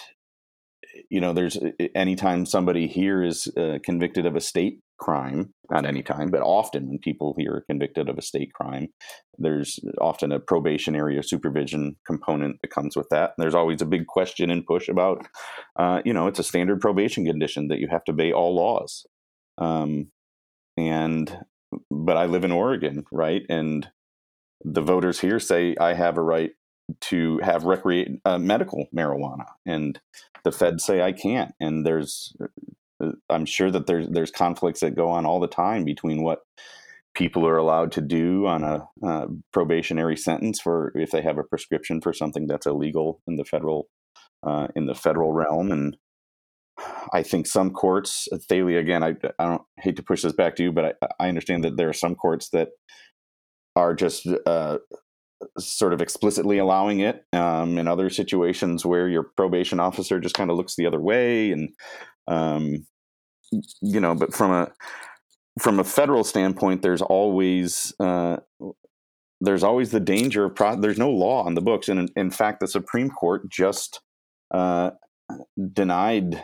[1.09, 1.59] you know there's
[1.95, 6.88] anytime somebody here is uh, convicted of a state crime, not any time, but often
[6.88, 8.88] when people here are convicted of a state crime,
[9.36, 13.32] there's often a probationary or supervision component that comes with that.
[13.36, 15.26] And there's always a big question and push about,
[15.76, 19.04] uh, you know, it's a standard probation condition that you have to obey all laws.
[19.58, 20.12] Um,
[20.76, 21.36] and,
[21.90, 23.42] but I live in Oregon, right?
[23.48, 23.88] And
[24.64, 26.52] the voters here say I have a right
[27.00, 29.98] to have recreate uh, medical marijuana and
[30.44, 32.36] the feds say I can't and there's
[33.30, 36.40] I'm sure that there's there's conflicts that go on all the time between what
[37.14, 41.44] people are allowed to do on a uh, probationary sentence for if they have a
[41.44, 43.88] prescription for something that's illegal in the federal
[44.42, 45.96] uh, in the federal realm and
[47.12, 50.62] I think some courts, Thalia, again, I, I don't hate to push this back to
[50.62, 52.68] you, but I, I understand that there are some courts that
[53.76, 54.78] are just uh,
[55.58, 57.24] sort of explicitly allowing it.
[57.32, 61.52] Um, in other situations where your probation officer just kind of looks the other way,
[61.52, 61.70] and
[62.26, 62.86] um,
[63.80, 64.72] you know, but from a
[65.60, 68.38] from a federal standpoint, there's always uh,
[69.40, 72.30] there's always the danger of pro- there's no law on the books, and in, in
[72.30, 74.00] fact, the Supreme Court just
[74.52, 74.90] uh,
[75.72, 76.42] denied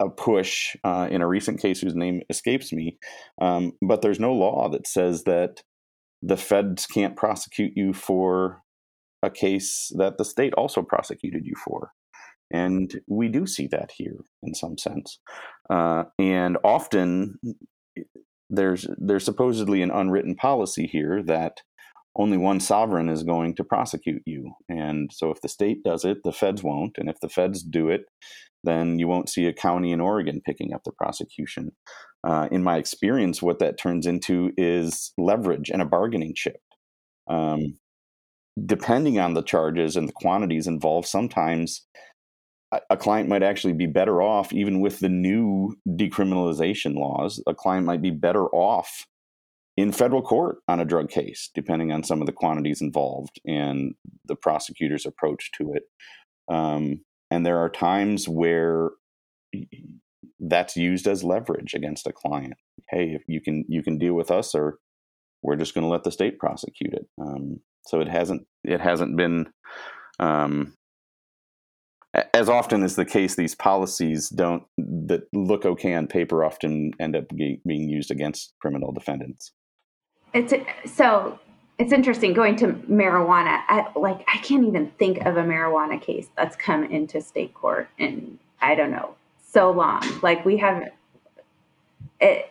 [0.00, 2.98] a push uh, in a recent case whose name escapes me,
[3.40, 5.62] um, but there's no law that says that
[6.22, 8.62] the feds can't prosecute you for
[9.22, 11.92] a case that the state also prosecuted you for.
[12.52, 15.18] And we do see that here in some sense.
[15.70, 17.38] Uh, and often
[18.50, 21.62] there's there's supposedly an unwritten policy here that
[22.14, 24.52] only one sovereign is going to prosecute you.
[24.68, 26.98] And so if the state does it, the feds won't.
[26.98, 28.02] And if the feds do it,
[28.64, 31.72] then you won't see a county in Oregon picking up the prosecution.
[32.22, 36.60] Uh, in my experience, what that turns into is leverage and a bargaining chip.
[37.28, 37.78] Um,
[38.66, 41.86] depending on the charges and the quantities involved, sometimes
[42.90, 47.42] a client might actually be better off, even with the new decriminalization laws.
[47.46, 49.06] A client might be better off
[49.76, 53.94] in federal court on a drug case, depending on some of the quantities involved and
[54.26, 55.84] the prosecutor's approach to it.
[56.52, 58.90] Um, and there are times where
[60.40, 62.54] that's used as leverage against a client.
[62.90, 64.78] Hey, if you can you can deal with us, or
[65.42, 67.06] we're just going to let the state prosecute it.
[67.20, 69.48] Um, so it hasn't it hasn't been
[70.20, 70.74] um,
[72.34, 77.16] as often is the case, these policies don't that look okay on paper often end
[77.16, 79.52] up being used against criminal defendants.
[80.34, 80.52] It's
[80.84, 81.38] so
[81.78, 83.62] it's interesting going to marijuana.
[83.68, 87.88] I, like I can't even think of a marijuana case that's come into state court
[87.98, 89.14] in I don't know
[89.50, 90.02] so long.
[90.22, 90.82] Like we have
[92.20, 92.50] it.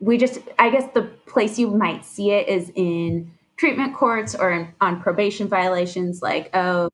[0.00, 4.52] We just I guess the place you might see it is in treatment courts or
[4.52, 6.20] in, on probation violations.
[6.20, 6.90] Like oh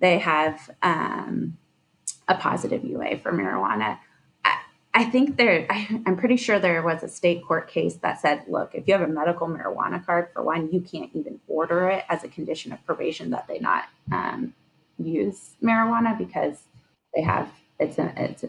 [0.00, 1.56] they have um,
[2.26, 3.98] a positive UA for marijuana.
[4.44, 4.58] I,
[4.94, 8.44] I think there, I, I'm pretty sure there was a state court case that said,
[8.48, 12.04] look, if you have a medical marijuana card, for one, you can't even order it
[12.08, 14.54] as a condition of probation that they not um,
[14.98, 16.62] use marijuana because
[17.14, 18.44] they have it's a, it's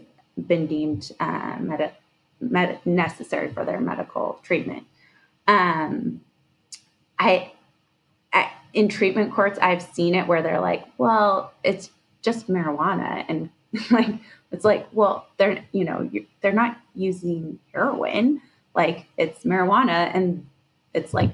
[0.47, 1.93] been deemed uh, med-
[2.39, 4.83] med- necessary for their medical treatment.
[5.47, 6.21] Um,
[7.17, 7.53] I
[8.73, 11.89] in treatment courts, I've seen it where they're like, well, it's
[12.21, 13.25] just marijuana.
[13.27, 13.49] And
[13.91, 14.15] like,
[14.51, 16.09] it's like, well, they're, you know,
[16.41, 18.41] they're not using heroin.
[18.75, 20.45] Like, it's marijuana and
[20.93, 21.31] it's like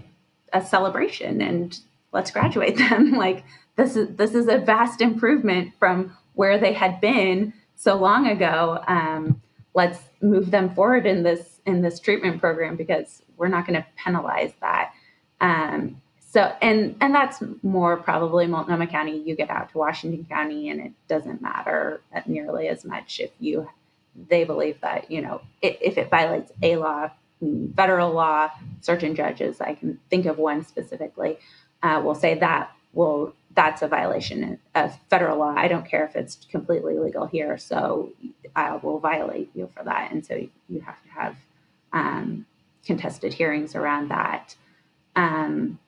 [0.54, 1.78] a celebration and
[2.12, 3.12] let's graduate them.
[3.18, 3.44] like,
[3.76, 8.82] this is, this is a vast improvement from where they had been so long ago.
[8.88, 9.42] Um,
[9.74, 13.86] let's move them forward in this, in this treatment program because we're not going to
[13.98, 14.94] penalize that.
[15.42, 16.02] Um,
[16.36, 19.18] so and and that's more probably multnomah county.
[19.18, 23.70] You get out to washington county and it doesn't matter nearly as much if you
[24.30, 27.10] they believe that you know if, if it violates a law
[27.76, 28.50] federal law
[28.82, 31.38] certain judges i can think of one specifically
[31.84, 35.54] uh, will say that will that's a violation of federal law.
[35.56, 37.58] I don't care if it's completely legal here.
[37.58, 38.12] So
[38.56, 40.12] i will violate you for that.
[40.12, 40.36] And so
[40.68, 41.36] you have to have
[41.94, 42.46] um,
[42.86, 44.56] contested hearings around that.
[45.16, 45.80] Um,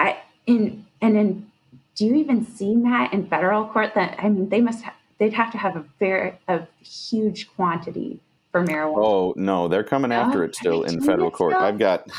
[0.00, 1.50] I in and in
[1.94, 4.84] do you even see Matt in federal court that I mean they must
[5.18, 9.04] they'd have to have a very a huge quantity for marijuana.
[9.04, 11.52] Oh no, they're coming after it still in federal court.
[11.52, 11.64] Still?
[11.64, 12.10] I've got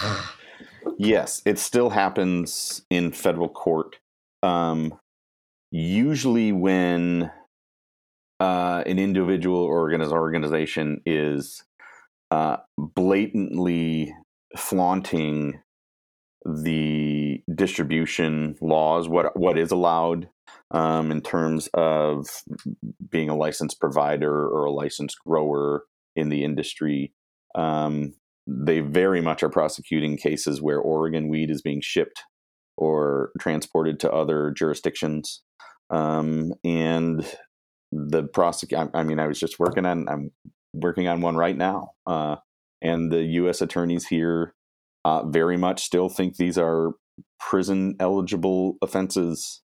[0.97, 3.97] yes, it still happens in federal court.
[4.43, 4.93] Um,
[5.71, 7.31] usually when
[8.39, 11.63] uh, an individual or organization is
[12.31, 14.13] uh, blatantly
[14.57, 15.61] flaunting
[16.45, 20.29] the distribution laws, what what is allowed
[20.71, 22.27] um, in terms of
[23.09, 25.83] being a licensed provider or a licensed grower
[26.15, 27.13] in the industry.
[27.55, 28.13] Um,
[28.47, 32.23] they very much are prosecuting cases where Oregon weed is being shipped
[32.77, 35.43] or transported to other jurisdictions.
[35.89, 37.25] Um, and
[37.91, 40.31] the prosecute, I, I, mean, I was just working on, I'm
[40.73, 41.91] working on one right now.
[42.07, 42.37] Uh,
[42.81, 43.61] and the U.S.
[43.61, 44.55] attorneys here
[45.05, 46.91] uh, very much still think these are
[47.39, 49.61] prison eligible offenses.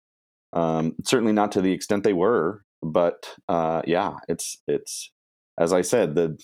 [0.53, 5.11] Um, certainly not to the extent they were, but uh, yeah, it's it's
[5.59, 6.38] as I said the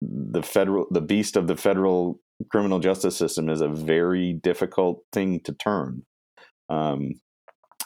[0.00, 5.40] the federal the beast of the federal criminal justice system is a very difficult thing
[5.44, 6.02] to turn.
[6.70, 7.20] Um,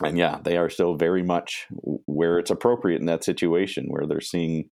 [0.05, 1.66] and yeah, they are still very much
[2.07, 4.70] where it's appropriate in that situation where they're seeing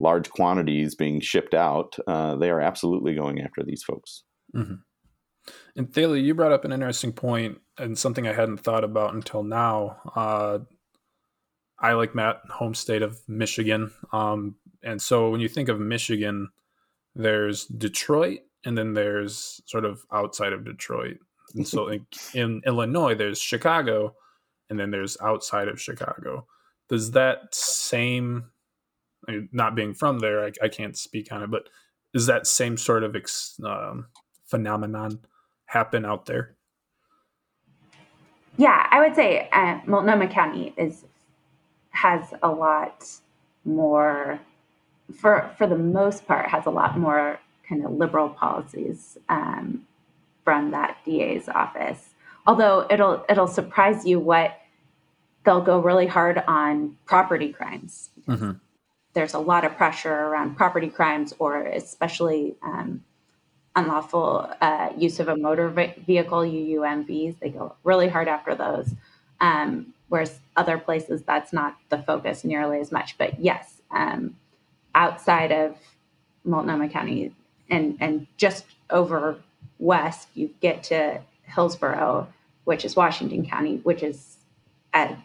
[0.00, 1.96] large quantities being shipped out.
[2.06, 4.24] Uh, they are absolutely going after these folks.
[4.54, 4.74] Mm-hmm.
[5.76, 9.42] And Thalia, you brought up an interesting point and something I hadn't thought about until
[9.42, 9.98] now.
[10.14, 10.58] Uh,
[11.78, 13.90] I, like Matt, home state of Michigan.
[14.12, 16.50] Um, and so when you think of Michigan,
[17.14, 21.18] there's Detroit, and then there's sort of outside of Detroit.
[21.54, 24.14] And so in, in Illinois, there's Chicago,
[24.68, 26.46] and then there's outside of Chicago.
[26.88, 28.50] Does that same,
[29.28, 31.68] I mean, not being from there, I, I, can't speak on it, but
[32.14, 34.06] is that same sort of ex, um,
[34.50, 35.20] phenomenon
[35.66, 36.56] happen out there?
[38.56, 41.04] Yeah, I would say uh, Multnomah County is
[41.90, 43.06] has a lot
[43.64, 44.40] more,
[45.14, 47.38] for for the most part, has a lot more
[47.68, 49.86] kind of liberal policies um,
[50.44, 52.10] from that DA's office.
[52.46, 54.58] although it'll it'll surprise you what
[55.44, 58.10] they'll go really hard on property crimes.
[58.28, 58.52] Mm-hmm.
[59.14, 63.02] There's a lot of pressure around property crimes, or especially um,
[63.76, 67.38] unlawful uh, use of a motor vehicle, UUMVs.
[67.38, 68.92] They go really hard after those.
[69.40, 73.16] Um, whereas other places, that's not the focus nearly as much.
[73.16, 74.36] But yes, um,
[74.94, 75.76] outside of
[76.44, 77.32] Multnomah County
[77.68, 79.36] and and just over
[79.78, 82.28] west, you get to Hillsboro,
[82.64, 84.38] which is Washington County, which is
[84.92, 85.16] at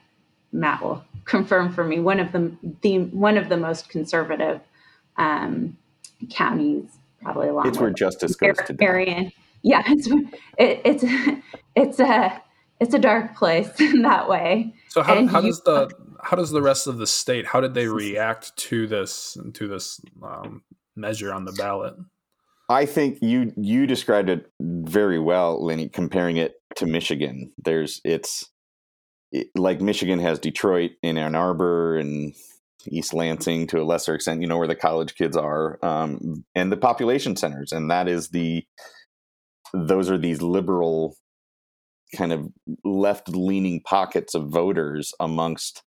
[0.52, 4.62] Matt will confirm for me one of the the one of the most conservative
[5.18, 5.78] um,
[6.30, 7.68] counties, probably along.
[7.68, 9.32] It's where justice goes to Marion.
[9.62, 10.08] Yeah, it's
[10.58, 11.04] it, it's
[11.76, 12.42] it's a
[12.80, 14.74] it's a dark place in that way.
[14.90, 15.92] So how, how you, does the
[16.24, 20.00] how does the rest of the state how did they react to this to this
[20.24, 20.64] um,
[20.96, 21.96] measure on the ballot?
[22.70, 25.90] I think you you described it very well, Lenny.
[25.90, 28.50] Comparing it to Michigan, there's it's
[29.32, 32.34] it, like Michigan has Detroit and Ann Arbor and
[32.88, 36.72] East Lansing to a lesser extent, you know where the college kids are, um, and
[36.72, 38.66] the population centers, and that is the
[39.74, 41.16] those are these liberal
[42.16, 42.48] kind of
[42.84, 45.84] left leaning pockets of voters amongst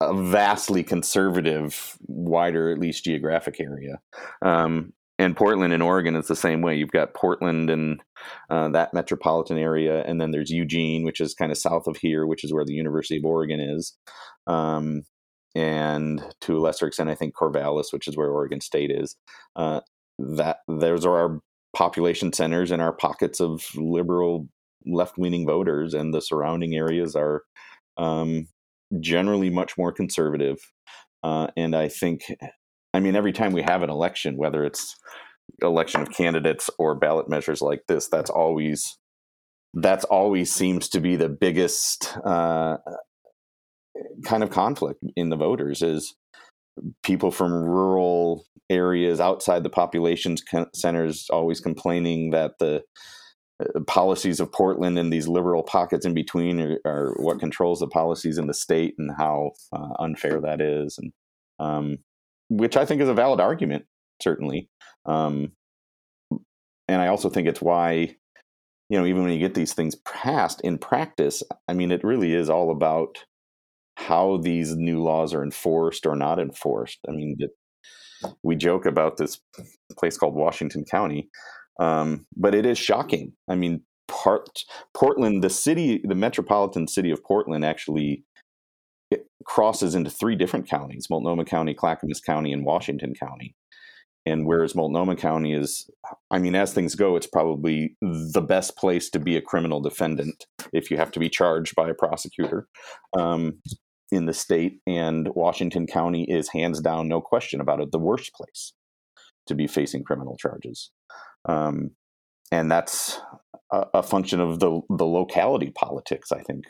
[0.00, 4.00] a vastly conservative, wider, at least geographic area.
[4.42, 6.74] Um, and Portland and Oregon is the same way.
[6.74, 8.02] You've got Portland and
[8.50, 12.26] uh, that metropolitan area, and then there's Eugene, which is kind of south of here,
[12.26, 13.96] which is where the University of Oregon is.
[14.46, 15.02] Um,
[15.54, 19.16] and to a lesser extent, I think Corvallis, which is where Oregon State is.
[19.56, 19.80] Uh,
[20.18, 21.40] that those are our
[21.76, 24.48] population centers and our pockets of liberal
[24.86, 27.42] left-leaning voters, and the surrounding areas are
[27.96, 28.46] um,
[29.00, 30.58] generally much more conservative.
[31.22, 32.22] Uh, and I think,
[32.92, 34.94] I mean, every time we have an election, whether it's
[35.62, 38.98] election of candidates or ballot measures like this, that's always
[39.76, 42.76] that's always seems to be the biggest uh,
[44.24, 46.14] kind of conflict in the voters is
[47.02, 50.36] people from rural areas outside the population
[50.74, 52.82] centers always complaining that the
[53.60, 57.86] uh, policies of Portland and these liberal pockets in between are, are, what controls the
[57.86, 61.12] policies in the state and how uh, unfair that is, and
[61.60, 61.98] um,
[62.48, 63.84] which I think is a valid argument,
[64.20, 64.68] certainly.
[65.06, 65.52] Um,
[66.88, 68.16] and I also think it's why,
[68.88, 72.34] you know, even when you get these things passed in practice, I mean, it really
[72.34, 73.24] is all about
[73.96, 76.98] how these new laws are enforced or not enforced.
[77.08, 77.50] I mean, it,
[78.42, 79.40] we joke about this
[79.96, 81.28] place called Washington County
[81.80, 83.32] um, but it is shocking.
[83.48, 84.64] I mean, part
[84.94, 88.24] Portland, the city, the metropolitan city of Portland, actually
[89.44, 93.54] crosses into three different counties: Multnomah County, Clackamas County, and Washington County.
[94.26, 95.90] And whereas Multnomah County is,
[96.30, 100.46] I mean, as things go, it's probably the best place to be a criminal defendant
[100.72, 102.66] if you have to be charged by a prosecutor
[103.18, 103.60] um,
[104.14, 104.80] in the state.
[104.86, 108.72] And Washington County is hands down, no question about it, the worst place
[109.46, 110.90] to be facing criminal charges
[111.46, 111.90] um,
[112.50, 113.20] and that's
[113.70, 116.64] a, a, function of the the locality politics, I think,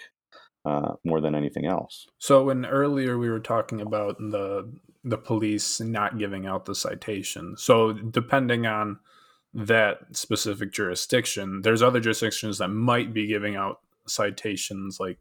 [0.65, 2.07] uh, more than anything else.
[2.19, 4.73] So, when earlier we were talking about the
[5.05, 8.99] the police not giving out the citation, so depending on
[9.53, 15.19] that specific jurisdiction, there's other jurisdictions that might be giving out citations, like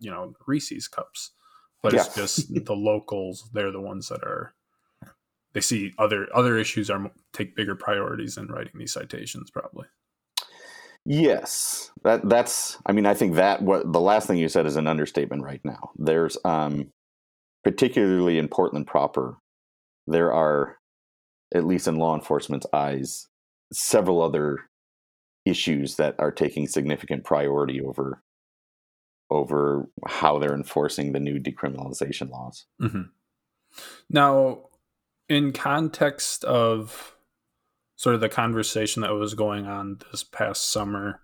[0.00, 1.32] you know Reese's cups,
[1.82, 2.00] but yeah.
[2.00, 4.54] it's just the locals; they're the ones that are
[5.52, 9.86] they see other other issues are take bigger priorities in writing these citations probably.
[11.04, 11.90] Yes.
[12.04, 14.86] That that's i mean i think that what the last thing you said is an
[14.86, 15.90] understatement right now.
[15.96, 16.92] There's um
[17.64, 19.38] particularly in portland proper
[20.06, 20.76] there are
[21.54, 23.26] at least in law enforcement's eyes
[23.72, 24.70] several other
[25.44, 28.22] issues that are taking significant priority over
[29.30, 33.02] over how they're enforcing the new decriminalization laws mm-hmm.
[34.08, 34.58] now
[35.28, 37.14] in context of
[37.96, 41.20] sort of the conversation that was going on this past summer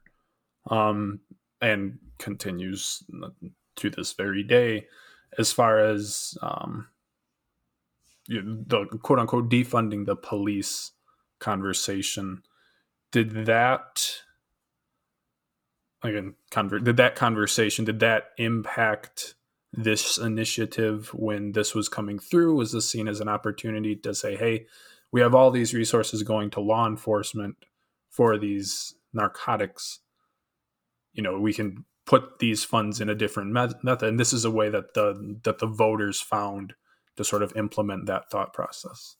[0.70, 1.20] um,
[1.60, 3.02] and continues
[3.76, 4.86] to this very day
[5.38, 6.88] as far as um,
[8.28, 10.92] the quote unquote defunding the police
[11.38, 12.42] conversation
[13.12, 14.20] did that
[16.04, 19.34] again conver- did that conversation did that impact
[19.76, 22.54] this initiative when this was coming through?
[22.54, 24.66] Was this seen as an opportunity to say, hey,
[25.12, 27.56] we have all these resources going to law enforcement
[28.10, 30.00] for these narcotics?
[31.12, 34.08] You know, we can put these funds in a different method.
[34.08, 36.74] And this is a way that the that the voters found
[37.16, 39.16] to sort of implement that thought process.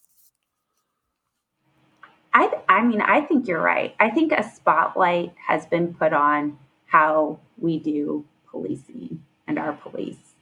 [2.36, 3.94] I, I mean, I think you're right.
[4.00, 6.58] I think a spotlight has been put on
[6.94, 10.36] how we do policing and our police.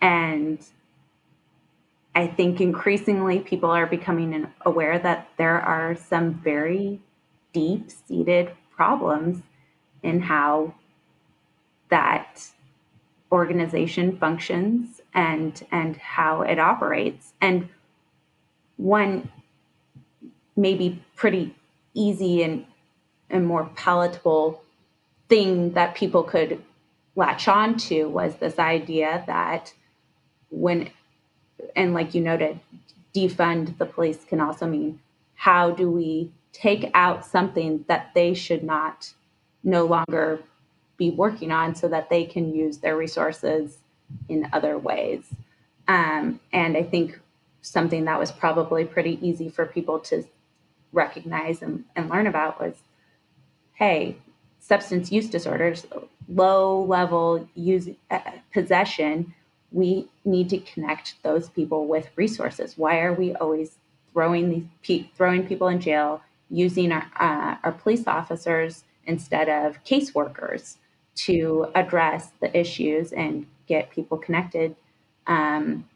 [0.00, 0.58] And
[2.12, 6.98] I think increasingly people are becoming aware that there are some very
[7.52, 9.44] deep seated problems
[10.02, 10.74] in how
[11.88, 12.48] that
[13.30, 17.68] organization functions and and how it operates and
[18.76, 19.30] one
[20.56, 21.54] maybe pretty
[21.94, 22.66] easy and
[23.30, 24.62] and more palatable
[25.32, 26.62] thing that people could
[27.16, 29.72] latch on to was this idea that
[30.50, 30.90] when
[31.74, 32.60] and like you noted
[33.16, 35.00] defund the police can also mean
[35.34, 39.14] how do we take out something that they should not
[39.64, 40.42] no longer
[40.98, 43.78] be working on so that they can use their resources
[44.28, 45.24] in other ways.
[45.88, 47.18] Um, and I think
[47.62, 50.24] something that was probably pretty easy for people to
[50.92, 52.74] recognize and, and learn about was
[53.74, 54.16] hey,
[54.62, 55.86] substance use disorders,
[56.28, 58.20] low level use uh,
[58.52, 59.34] possession,
[59.72, 62.78] we need to connect those people with resources.
[62.78, 63.76] Why are we always
[64.12, 69.82] throwing these pe- throwing people in jail, using our uh, our police officers instead of
[69.84, 70.76] caseworkers
[71.14, 74.76] to address the issues and get people connected
[75.26, 75.88] um,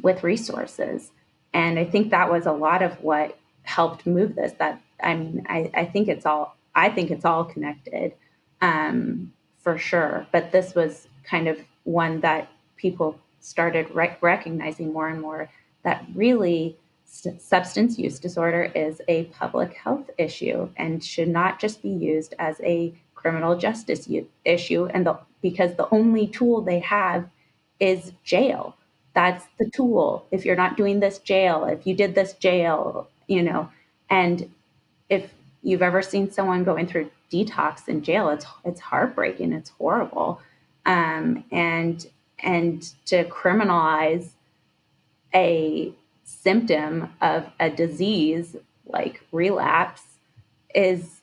[0.00, 1.10] with resources.
[1.52, 4.52] And I think that was a lot of what helped move this.
[4.58, 8.14] That I mean, I, I think it's all I think it's all connected
[8.60, 10.26] um, for sure.
[10.32, 15.50] But this was kind of one that people started rec- recognizing more and more
[15.82, 21.90] that really substance use disorder is a public health issue and should not just be
[21.90, 24.86] used as a criminal justice u- issue.
[24.86, 27.28] And the, because the only tool they have
[27.80, 28.76] is jail.
[29.14, 30.26] That's the tool.
[30.30, 33.68] If you're not doing this jail if you did this jail you know
[34.10, 34.50] and
[35.08, 35.32] if
[35.62, 40.40] you've ever seen someone going through detox in jail it's it's heartbreaking it's horrible
[40.86, 42.06] um, and
[42.40, 44.30] and to criminalize
[45.34, 45.92] a
[46.24, 48.56] symptom of a disease
[48.86, 50.02] like relapse
[50.74, 51.20] is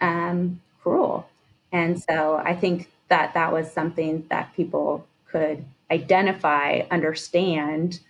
[0.00, 1.28] um, cruel.
[1.72, 8.00] And so I think that that was something that people could identify, understand,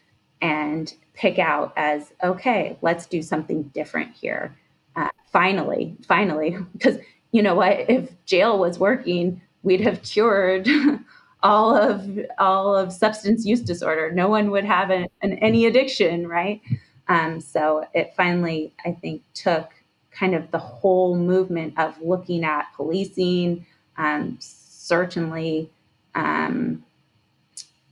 [0.40, 4.54] and pick out as okay, let's do something different here.
[5.34, 6.98] Finally, finally, because
[7.32, 7.90] you know what?
[7.90, 10.68] If jail was working, we'd have cured
[11.44, 12.08] all of
[12.38, 14.12] all of substance use disorder.
[14.12, 16.62] No one would have an, an any addiction, right?
[17.08, 19.70] Um, so it finally, I think, took
[20.12, 23.66] kind of the whole movement of looking at policing.
[23.98, 25.70] Um, certainly,
[26.14, 26.84] um,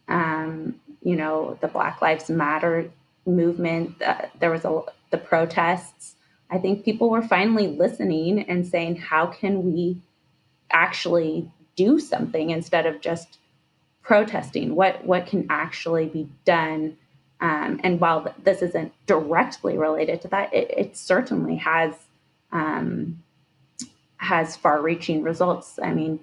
[0.09, 2.90] um, you know, the Black Lives Matter
[3.26, 4.01] movement.
[4.03, 6.14] Uh, there was a the protests.
[6.53, 10.03] I think people were finally listening and saying, "How can we
[10.70, 13.38] actually do something instead of just
[14.03, 14.74] protesting?
[14.74, 16.98] What what can actually be done?
[17.40, 21.94] Um, and while this isn't directly related to that it, it certainly has
[22.53, 23.22] um,
[24.18, 25.78] has far-reaching results.
[25.82, 26.20] I mean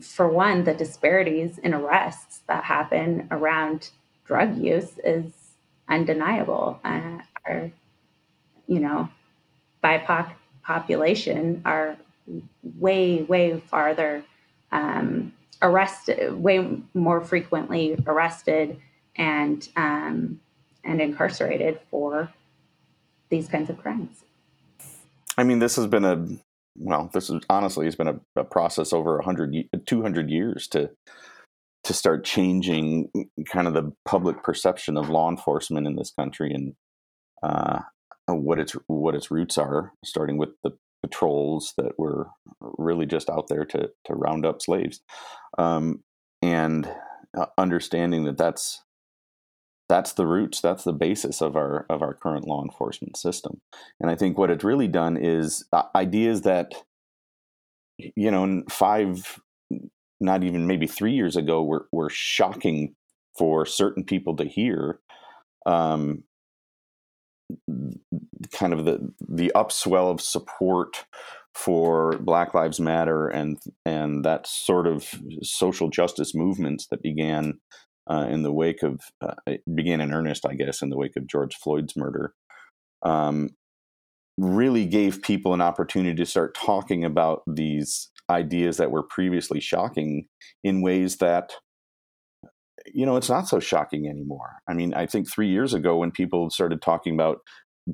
[0.00, 3.90] for one the disparities in arrests that happen around
[4.24, 5.32] drug use is
[5.88, 6.80] undeniable.
[6.84, 7.70] Uh, our
[8.66, 9.08] you know
[9.82, 11.96] bipoc population are
[12.78, 14.24] way way farther
[14.72, 18.78] um, arrested, way more frequently arrested
[19.16, 20.40] and um,
[20.84, 22.32] and incarcerated for
[23.30, 24.24] these kinds of crimes.
[25.36, 26.26] I mean, this has been a
[26.76, 30.90] well, this is honestly has been a, a process over 100, 200 years to
[31.84, 33.08] to start changing
[33.50, 36.74] kind of the public perception of law enforcement in this country and
[37.42, 37.80] uh,
[38.34, 40.72] what its what its roots are, starting with the
[41.02, 42.28] patrols that were
[42.60, 45.00] really just out there to to round up slaves,
[45.58, 46.02] um,
[46.42, 46.90] and
[47.36, 48.82] uh, understanding that that's
[49.88, 53.60] that's the roots, that's the basis of our of our current law enforcement system.
[54.00, 56.74] And I think what it's really done is uh, ideas that
[57.98, 59.40] you know five,
[60.20, 62.94] not even maybe three years ago were were shocking
[63.36, 65.00] for certain people to hear.
[65.64, 66.24] Um,
[68.52, 71.04] kind of the the upswell of support
[71.54, 75.08] for Black Lives Matter and and that sort of
[75.42, 77.58] social justice movements that began
[78.08, 79.34] uh, in the wake of uh,
[79.74, 82.32] began in earnest, I guess, in the wake of George Floyd's murder,
[83.02, 83.50] um,
[84.38, 90.26] really gave people an opportunity to start talking about these ideas that were previously shocking
[90.62, 91.52] in ways that
[92.98, 94.56] you know, it's not so shocking anymore.
[94.68, 97.38] I mean, I think three years ago when people started talking about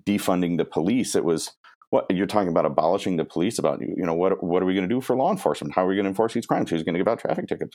[0.06, 1.52] defunding the police, it was,
[1.90, 4.88] what you're talking about abolishing the police about you know what what are we going
[4.88, 5.74] to do for law enforcement?
[5.74, 6.68] How are we going to enforce these crimes?
[6.68, 7.72] Who's going to give out traffic tickets?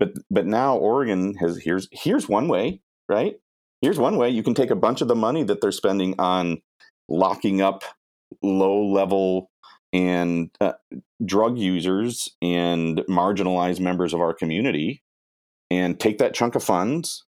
[0.00, 3.34] But but now oregon has here's here's one way right?
[3.80, 6.62] Here's one way you can take a bunch of the money that they're spending on
[7.08, 7.84] locking up
[8.42, 9.50] low level
[9.92, 10.72] and uh,
[11.24, 15.02] drug users and marginalized members of our community
[15.72, 17.24] and take that chunk of funds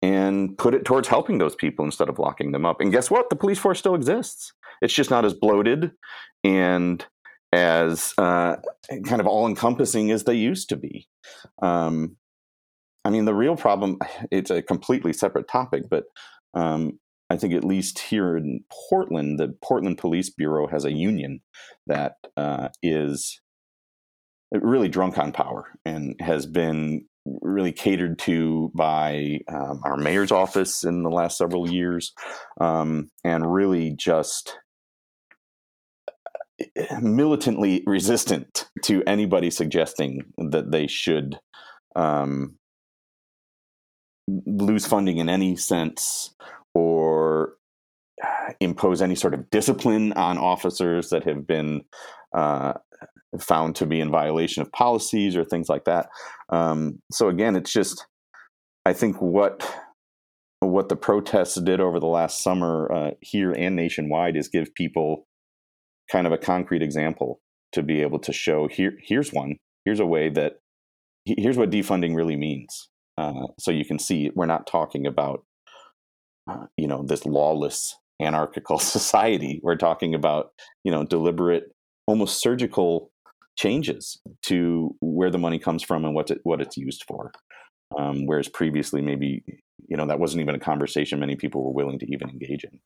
[0.00, 2.80] and put it towards helping those people instead of locking them up.
[2.80, 3.30] And guess what?
[3.30, 4.52] The police force still exists.
[4.80, 5.92] It's just not as bloated
[6.44, 7.04] and
[7.52, 8.56] as uh,
[9.06, 11.08] kind of all encompassing as they used to be.
[11.62, 12.16] Um,
[13.04, 13.98] I mean, the real problem,
[14.30, 16.04] it's a completely separate topic, but
[16.54, 16.98] um,
[17.30, 21.40] I think at least here in Portland, the Portland Police Bureau has a union
[21.86, 23.40] that uh, is
[24.52, 30.84] really drunk on power and has been really catered to by um, our mayor's office
[30.84, 32.12] in the last several years,
[32.60, 34.58] um, and really just
[36.60, 41.38] uh, militantly resistant to anybody suggesting that they should
[41.96, 42.56] um,
[44.28, 46.34] lose funding in any sense
[46.74, 47.54] or
[48.60, 51.82] impose any sort of discipline on officers that have been
[52.34, 52.74] uh,
[53.40, 56.08] found to be in violation of policies or things like that.
[56.50, 58.06] Um, so again, it's just
[58.84, 59.68] I think what
[60.60, 65.26] what the protests did over the last summer uh, here and nationwide is give people
[66.10, 67.40] kind of a concrete example
[67.72, 70.54] to be able to show here here's one here's a way that
[71.24, 72.88] here's what defunding really means
[73.18, 75.44] uh, so you can see we're not talking about
[76.48, 79.60] uh, you know this lawless anarchical society.
[79.62, 80.52] We're talking about
[80.82, 81.74] you know deliberate
[82.06, 83.10] almost surgical
[83.56, 87.32] changes to where the money comes from and what it, what it's used for.
[87.96, 89.44] Um, whereas previously maybe
[89.88, 92.80] you know that wasn't even a conversation many people were willing to even engage in.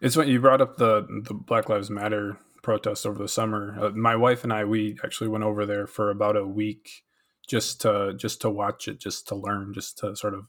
[0.00, 3.76] It's when you brought up the the black lives matter protest over the summer.
[3.78, 7.04] Uh, my wife and i we actually went over there for about a week
[7.46, 10.46] just to just to watch it just to learn just to sort of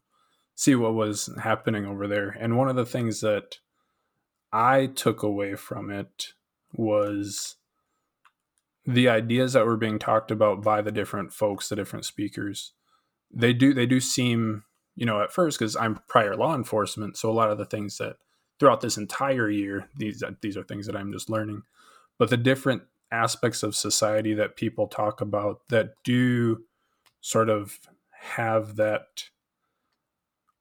[0.56, 2.30] see what was happening over there.
[2.30, 3.58] And one of the things that
[4.56, 6.32] I took away from it
[6.74, 7.58] was
[8.86, 12.72] the ideas that were being talked about by the different folks, the different speakers.
[13.30, 14.64] They do they do seem,
[14.96, 17.98] you know, at first because I'm prior law enforcement, so a lot of the things
[17.98, 18.16] that
[18.58, 21.64] throughout this entire year, these these are things that I'm just learning.
[22.18, 26.64] But the different aspects of society that people talk about that do
[27.20, 27.78] sort of
[28.12, 29.26] have that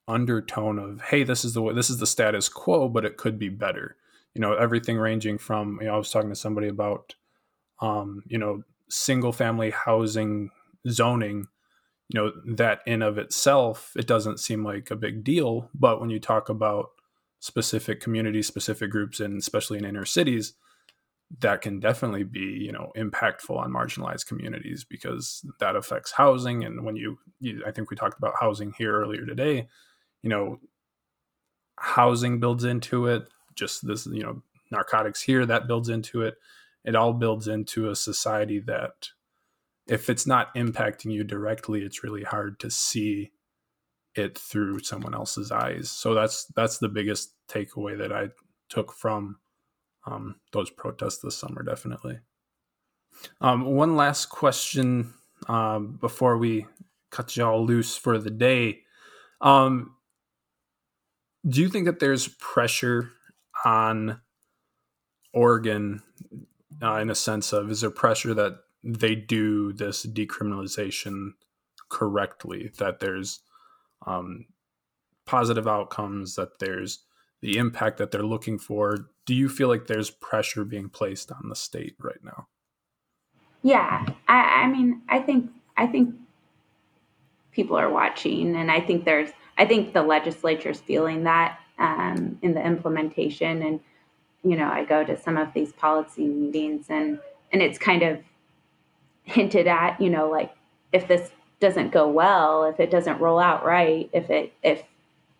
[0.06, 3.38] undertone of hey this is the way this is the status quo but it could
[3.38, 3.96] be better.
[4.34, 7.14] You know everything ranging from you know i was talking to somebody about
[7.80, 10.50] um you know single family housing
[10.88, 11.46] zoning
[12.08, 16.10] you know that in of itself it doesn't seem like a big deal but when
[16.10, 16.90] you talk about
[17.40, 20.54] specific communities specific groups and especially in inner cities
[21.40, 26.84] that can definitely be you know impactful on marginalized communities because that affects housing and
[26.84, 29.66] when you, you i think we talked about housing here earlier today
[30.24, 30.58] you know,
[31.78, 33.28] housing builds into it.
[33.54, 36.36] Just this, you know, narcotics here that builds into it.
[36.82, 39.10] It all builds into a society that,
[39.86, 43.32] if it's not impacting you directly, it's really hard to see
[44.14, 45.90] it through someone else's eyes.
[45.90, 48.30] So that's that's the biggest takeaway that I
[48.70, 49.40] took from
[50.06, 52.20] um, those protests this summer, definitely.
[53.42, 55.12] Um, one last question
[55.48, 56.66] um, before we
[57.10, 58.80] cut y'all loose for the day.
[59.42, 59.96] Um,
[61.46, 63.10] do you think that there's pressure
[63.64, 64.20] on
[65.32, 66.02] Oregon
[66.82, 71.30] uh, in a sense of is there pressure that they do this decriminalization
[71.88, 73.40] correctly, that there's
[74.06, 74.46] um,
[75.26, 77.04] positive outcomes, that there's
[77.40, 79.10] the impact that they're looking for?
[79.26, 82.46] Do you feel like there's pressure being placed on the state right now?
[83.62, 86.14] Yeah, I, I mean, I think I think
[87.52, 92.38] people are watching, and I think there's I think the legislature is feeling that um,
[92.42, 93.62] in the implementation.
[93.62, 93.80] And,
[94.42, 97.18] you know, I go to some of these policy meetings and,
[97.52, 98.18] and it's kind of
[99.24, 100.54] hinted at, you know, like
[100.92, 101.30] if this
[101.60, 104.82] doesn't go well, if it doesn't roll out right, if it, if,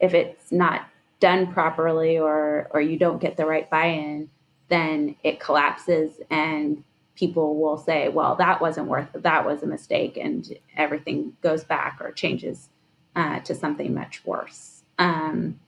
[0.00, 0.88] if it's not
[1.20, 4.30] done properly or, or you don't get the right buy-in,
[4.68, 6.82] then it collapses and
[7.14, 9.22] people will say, well, that wasn't worth it.
[9.22, 10.18] That was a mistake.
[10.20, 12.68] And everything goes back or changes
[13.16, 14.82] uh, to something much worse.
[14.98, 15.60] Um,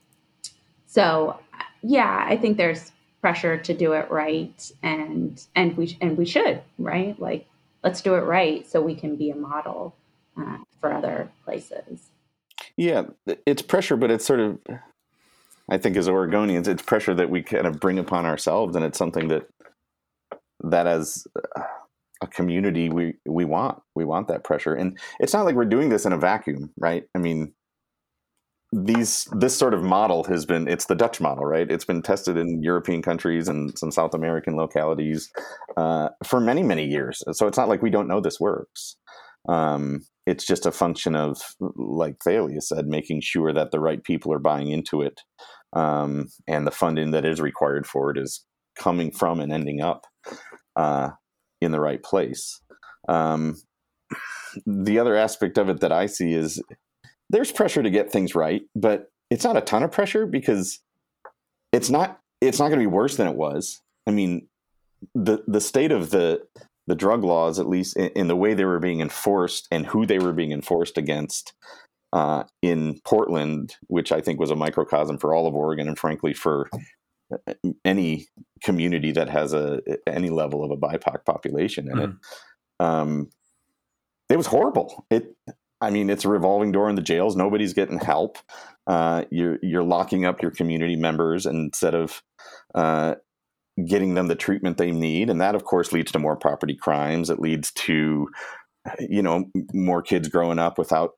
[0.85, 1.39] so,
[1.81, 2.91] yeah, I think there's
[3.21, 7.19] pressure to do it right, and and we and we should right.
[7.19, 7.47] Like,
[7.83, 9.95] let's do it right so we can be a model
[10.39, 12.09] uh, for other places.
[12.75, 13.03] Yeah,
[13.45, 14.59] it's pressure, but it's sort of,
[15.69, 18.97] I think, as Oregonians, it's pressure that we kind of bring upon ourselves, and it's
[18.97, 19.47] something that
[20.63, 21.27] that as
[22.21, 24.73] a community we we want we want that pressure.
[24.73, 27.03] And it's not like we're doing this in a vacuum right?
[27.15, 27.53] I mean
[28.73, 31.71] these this sort of model has been it's the dutch model right?
[31.71, 35.29] It's been tested in european countries and some south american localities
[35.77, 37.23] uh, for many many years.
[37.31, 38.97] So it's not like we don't know this works.
[39.47, 44.33] Um, it's just a function of like thalia said making sure that the right people
[44.33, 45.21] are buying into it
[45.73, 48.45] um, and the funding that is required for it is
[48.77, 50.05] coming from and ending up
[50.75, 51.09] uh,
[51.61, 52.61] in the right place
[53.09, 53.55] um,
[54.65, 56.61] the other aspect of it that i see is
[57.29, 60.79] there's pressure to get things right, but it's not a ton of pressure because
[61.73, 63.81] it's not it's not going to be worse than it was.
[64.05, 64.47] I mean,
[65.13, 66.41] the the state of the
[66.87, 70.05] the drug laws, at least in, in the way they were being enforced and who
[70.05, 71.53] they were being enforced against
[72.13, 76.33] uh, in Portland, which I think was a microcosm for all of Oregon and frankly
[76.33, 76.69] for
[77.83, 78.27] any
[78.63, 82.11] community that has a any level of a BIPOC population in mm-hmm.
[82.11, 82.85] it.
[82.85, 83.29] Um,
[84.29, 85.05] it was horrible.
[85.09, 85.35] It
[85.79, 87.35] I mean, it's a revolving door in the jails.
[87.35, 88.37] Nobody's getting help.
[88.87, 92.23] Uh, you're you're locking up your community members instead of
[92.73, 93.15] uh,
[93.85, 97.29] getting them the treatment they need, and that, of course, leads to more property crimes.
[97.29, 98.27] It leads to
[98.99, 101.11] you know more kids growing up without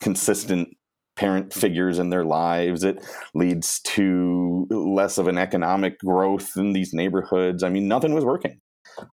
[0.00, 0.68] consistent
[1.16, 2.84] parent figures in their lives.
[2.84, 3.04] It
[3.34, 7.62] leads to less of an economic growth in these neighborhoods.
[7.62, 8.60] I mean, nothing was working.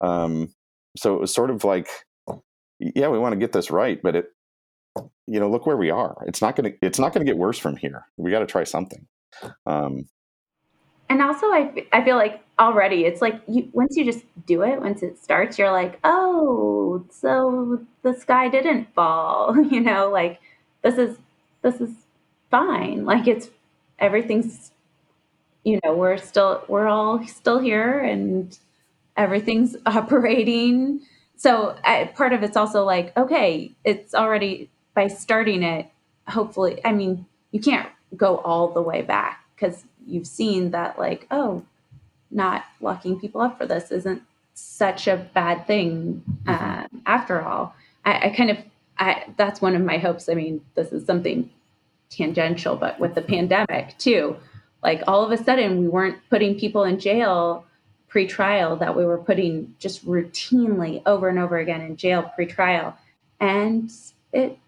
[0.00, 0.54] Um,
[0.96, 1.88] so it was sort of like
[2.78, 4.26] yeah, we want to get this right, but it,
[5.26, 6.16] you know, look where we are.
[6.26, 8.06] It's not to, it's not to get worse from here.
[8.16, 9.06] We got to try something.
[9.66, 10.08] Um,
[11.08, 14.80] and also, I, I feel like already it's like you, once you just do it,
[14.80, 20.40] once it starts, you're like, oh, so the sky didn't fall, you know, like
[20.82, 21.16] this is,
[21.62, 21.90] this is
[22.50, 23.04] fine.
[23.04, 23.48] Like it's,
[23.98, 24.72] everything's,
[25.64, 28.56] you know, we're still, we're all still here and
[29.16, 31.00] everything's operating.
[31.36, 35.86] So I, part of it's also like okay it's already by starting it
[36.26, 41.28] hopefully i mean you can't go all the way back because you've seen that like
[41.30, 41.64] oh
[42.30, 44.22] not locking people up for this isn't
[44.54, 47.74] such a bad thing uh, after all.
[48.04, 48.58] I, I kind of
[48.98, 50.28] I, that's one of my hopes.
[50.28, 51.50] I mean this is something
[52.10, 54.34] tangential but with the pandemic too
[54.82, 57.66] like all of a sudden we weren't putting people in jail
[58.08, 62.96] pre-trial that we were putting just routinely over and over again in jail pre-trial.
[63.40, 63.90] And
[64.32, 64.58] it's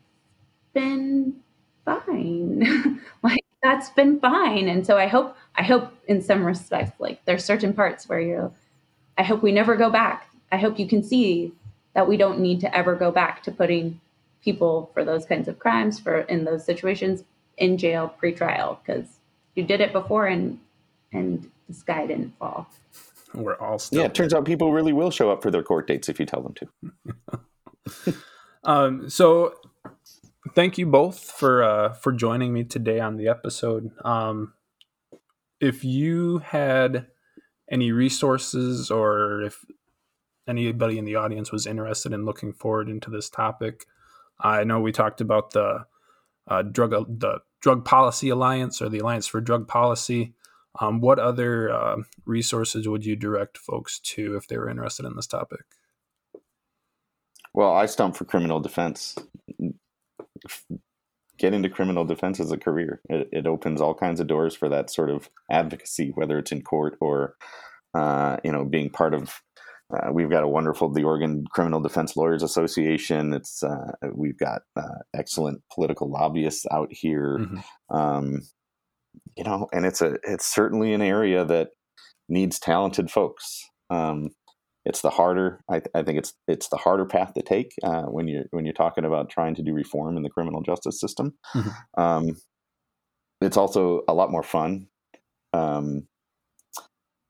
[0.72, 1.36] been
[1.84, 3.00] fine.
[3.22, 4.68] Like that's been fine.
[4.68, 8.52] And so i hope i hope in some respects like there's certain parts where you
[9.18, 10.28] i hope we never go back.
[10.52, 11.52] I hope you can see
[11.94, 14.00] that we don't need to ever go back to putting
[14.42, 17.24] people for those kinds of crimes for in those situations
[17.58, 19.06] in jail pre-trial because
[19.54, 20.58] you did it before and
[21.12, 22.68] and the sky didn't fall
[23.34, 24.00] we're all still.
[24.00, 26.26] Yeah, it turns out people really will show up for their court dates if you
[26.26, 28.14] tell them to.
[28.64, 29.54] um, so,
[30.54, 33.90] thank you both for uh, for joining me today on the episode.
[34.04, 34.54] Um,
[35.60, 37.06] if you had
[37.70, 39.64] any resources or if
[40.48, 43.84] anybody in the audience was interested in looking forward into this topic,
[44.42, 45.86] I know we talked about the
[46.48, 50.34] uh, drug the Drug Policy Alliance or the Alliance for Drug Policy.
[50.80, 55.16] Um, what other uh, resources would you direct folks to if they were interested in
[55.16, 55.60] this topic?
[57.52, 59.16] Well, I stump for criminal defense.
[61.38, 63.00] Get into criminal defense as a career.
[63.08, 66.62] It, it opens all kinds of doors for that sort of advocacy, whether it's in
[66.62, 67.34] court or,
[67.94, 69.42] uh, you know, being part of.
[69.92, 73.32] Uh, we've got a wonderful the Oregon Criminal Defense Lawyers Association.
[73.32, 77.38] It's uh, we've got uh, excellent political lobbyists out here.
[77.40, 77.96] Mm-hmm.
[77.96, 78.40] Um,
[79.36, 81.70] you know, and it's a it's certainly an area that
[82.28, 83.62] needs talented folks.
[83.90, 84.30] Um,
[84.84, 88.04] it's the harder I, th- I, think it's it's the harder path to take uh,
[88.04, 91.34] when you're when you're talking about trying to do reform in the criminal justice system.
[91.54, 92.00] Mm-hmm.
[92.00, 92.36] Um,
[93.40, 94.86] it's also a lot more fun.
[95.52, 96.06] Um,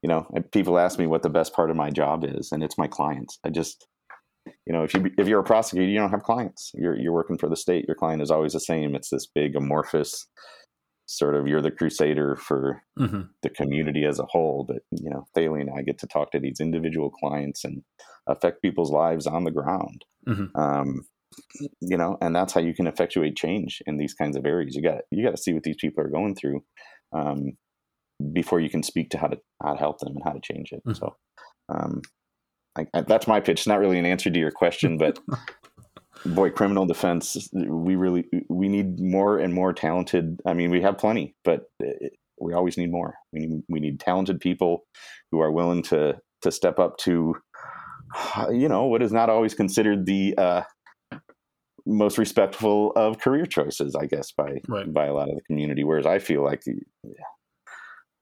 [0.02, 2.78] you know, people ask me what the best part of my job is, and it's
[2.78, 3.38] my clients.
[3.44, 3.86] I just,
[4.66, 6.70] you know, if you if you're a prosecutor, you don't have clients.
[6.74, 7.84] You're you're working for the state.
[7.86, 8.94] Your client is always the same.
[8.94, 10.26] It's this big amorphous
[11.06, 13.22] sort of you're the crusader for mm-hmm.
[13.42, 14.64] the community as a whole.
[14.66, 17.82] But you know, Thalia and I get to talk to these individual clients and
[18.28, 20.04] affect people's lives on the ground.
[20.28, 20.56] Mm-hmm.
[20.58, 21.02] Um,
[21.80, 24.74] you know, and that's how you can effectuate change in these kinds of areas.
[24.74, 26.62] You got you got to see what these people are going through
[27.12, 27.56] um,
[28.32, 30.72] before you can speak to how to how to help them and how to change
[30.72, 30.82] it.
[30.86, 30.94] Mm-hmm.
[30.94, 31.16] So.
[31.68, 32.02] Um,
[32.76, 33.60] I, I, that's my pitch.
[33.60, 35.18] It's not really an answer to your question, but
[36.24, 40.98] boy criminal defense we really we need more and more talented i mean we have
[40.98, 41.70] plenty but
[42.40, 43.14] we always need more.
[43.32, 44.86] We need we need talented people
[45.30, 47.36] who are willing to to step up to,
[48.50, 50.62] you know, what is not always considered the uh,
[51.86, 54.92] most respectful of career choices, I guess, by Right.
[54.92, 55.84] by a lot of the community.
[55.84, 56.62] Whereas I feel like,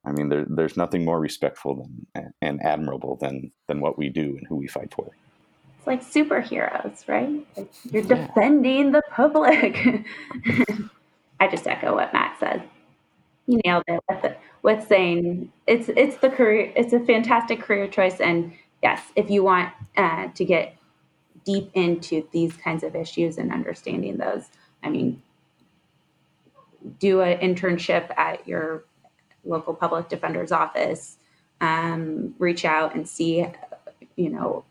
[0.09, 1.74] I mean, there, there's nothing more respectful
[2.14, 5.11] than and admirable than than what we do and who we fight for.
[5.78, 7.46] It's like superheroes, right?
[7.56, 8.26] Like you're Yeah.
[8.26, 9.76] defending the public.
[11.40, 12.62] I just echo what Matt said.
[13.46, 16.72] He nailed it with it, with saying it's it's the career.
[16.74, 18.52] It's a fantastic career choice, and
[18.82, 20.76] yes, if you want uh, to get
[21.44, 24.44] deep into these kinds of issues and understanding those,
[24.82, 25.22] I mean,
[26.98, 28.84] do an internship at your
[29.45, 31.16] local public defender's office.
[31.61, 33.45] Um, reach out and see,
[34.16, 34.64] you know,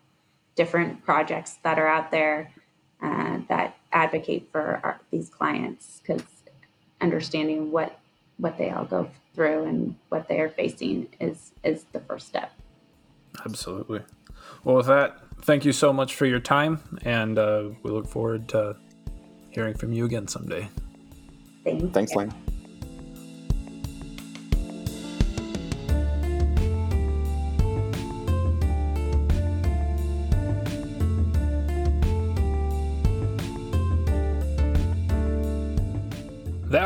[0.55, 2.51] different projects that are out there
[3.01, 6.23] uh, that advocate for our, these clients because
[7.01, 7.99] understanding what
[8.37, 12.51] what they all go through and what they are facing is is the first step.
[13.45, 14.01] Absolutely.
[14.63, 18.47] Well, with that, thank you so much for your time, and uh, we look forward
[18.49, 18.75] to
[19.49, 20.69] hearing from you again someday.
[21.63, 22.19] Thank Thanks, you.
[22.19, 22.33] Lane.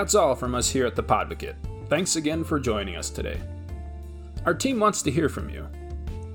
[0.02, 1.54] That's all from us here at the Podvocate.
[1.88, 3.40] Thanks again for joining us today.
[4.48, 5.68] Our team wants to hear from you.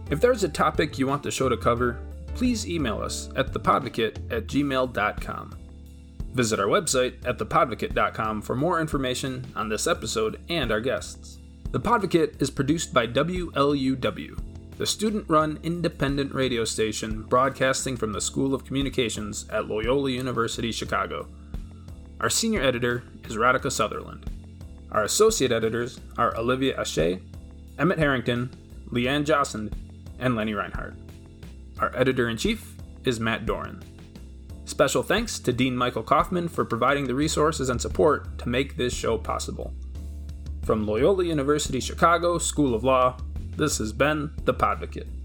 [0.08, 1.98] If there's a topic you want the show to cover,
[2.36, 5.58] please email us at thepodvocate at gmail.com.
[6.32, 11.38] Visit our website at thepodvocate.com for more information on this episode and our guests.
[11.72, 14.38] The Podvocate is produced by WLUW,
[14.78, 20.70] the student run independent radio station broadcasting from the School of Communications at Loyola University
[20.70, 21.26] Chicago.
[22.20, 24.30] Our senior editor is Radhika Sutherland.
[24.90, 27.20] Our associate editors are Olivia Ashe,
[27.78, 28.48] Emmett Harrington,
[28.90, 29.74] Leanne Jossend,
[30.18, 30.94] and Lenny Reinhardt.
[31.78, 33.82] Our editor in chief is Matt Doran.
[34.64, 38.94] Special thanks to Dean Michael Kaufman for providing the resources and support to make this
[38.94, 39.74] show possible.
[40.64, 43.18] From Loyola University Chicago School of Law,
[43.56, 45.15] this has been The Podvocate.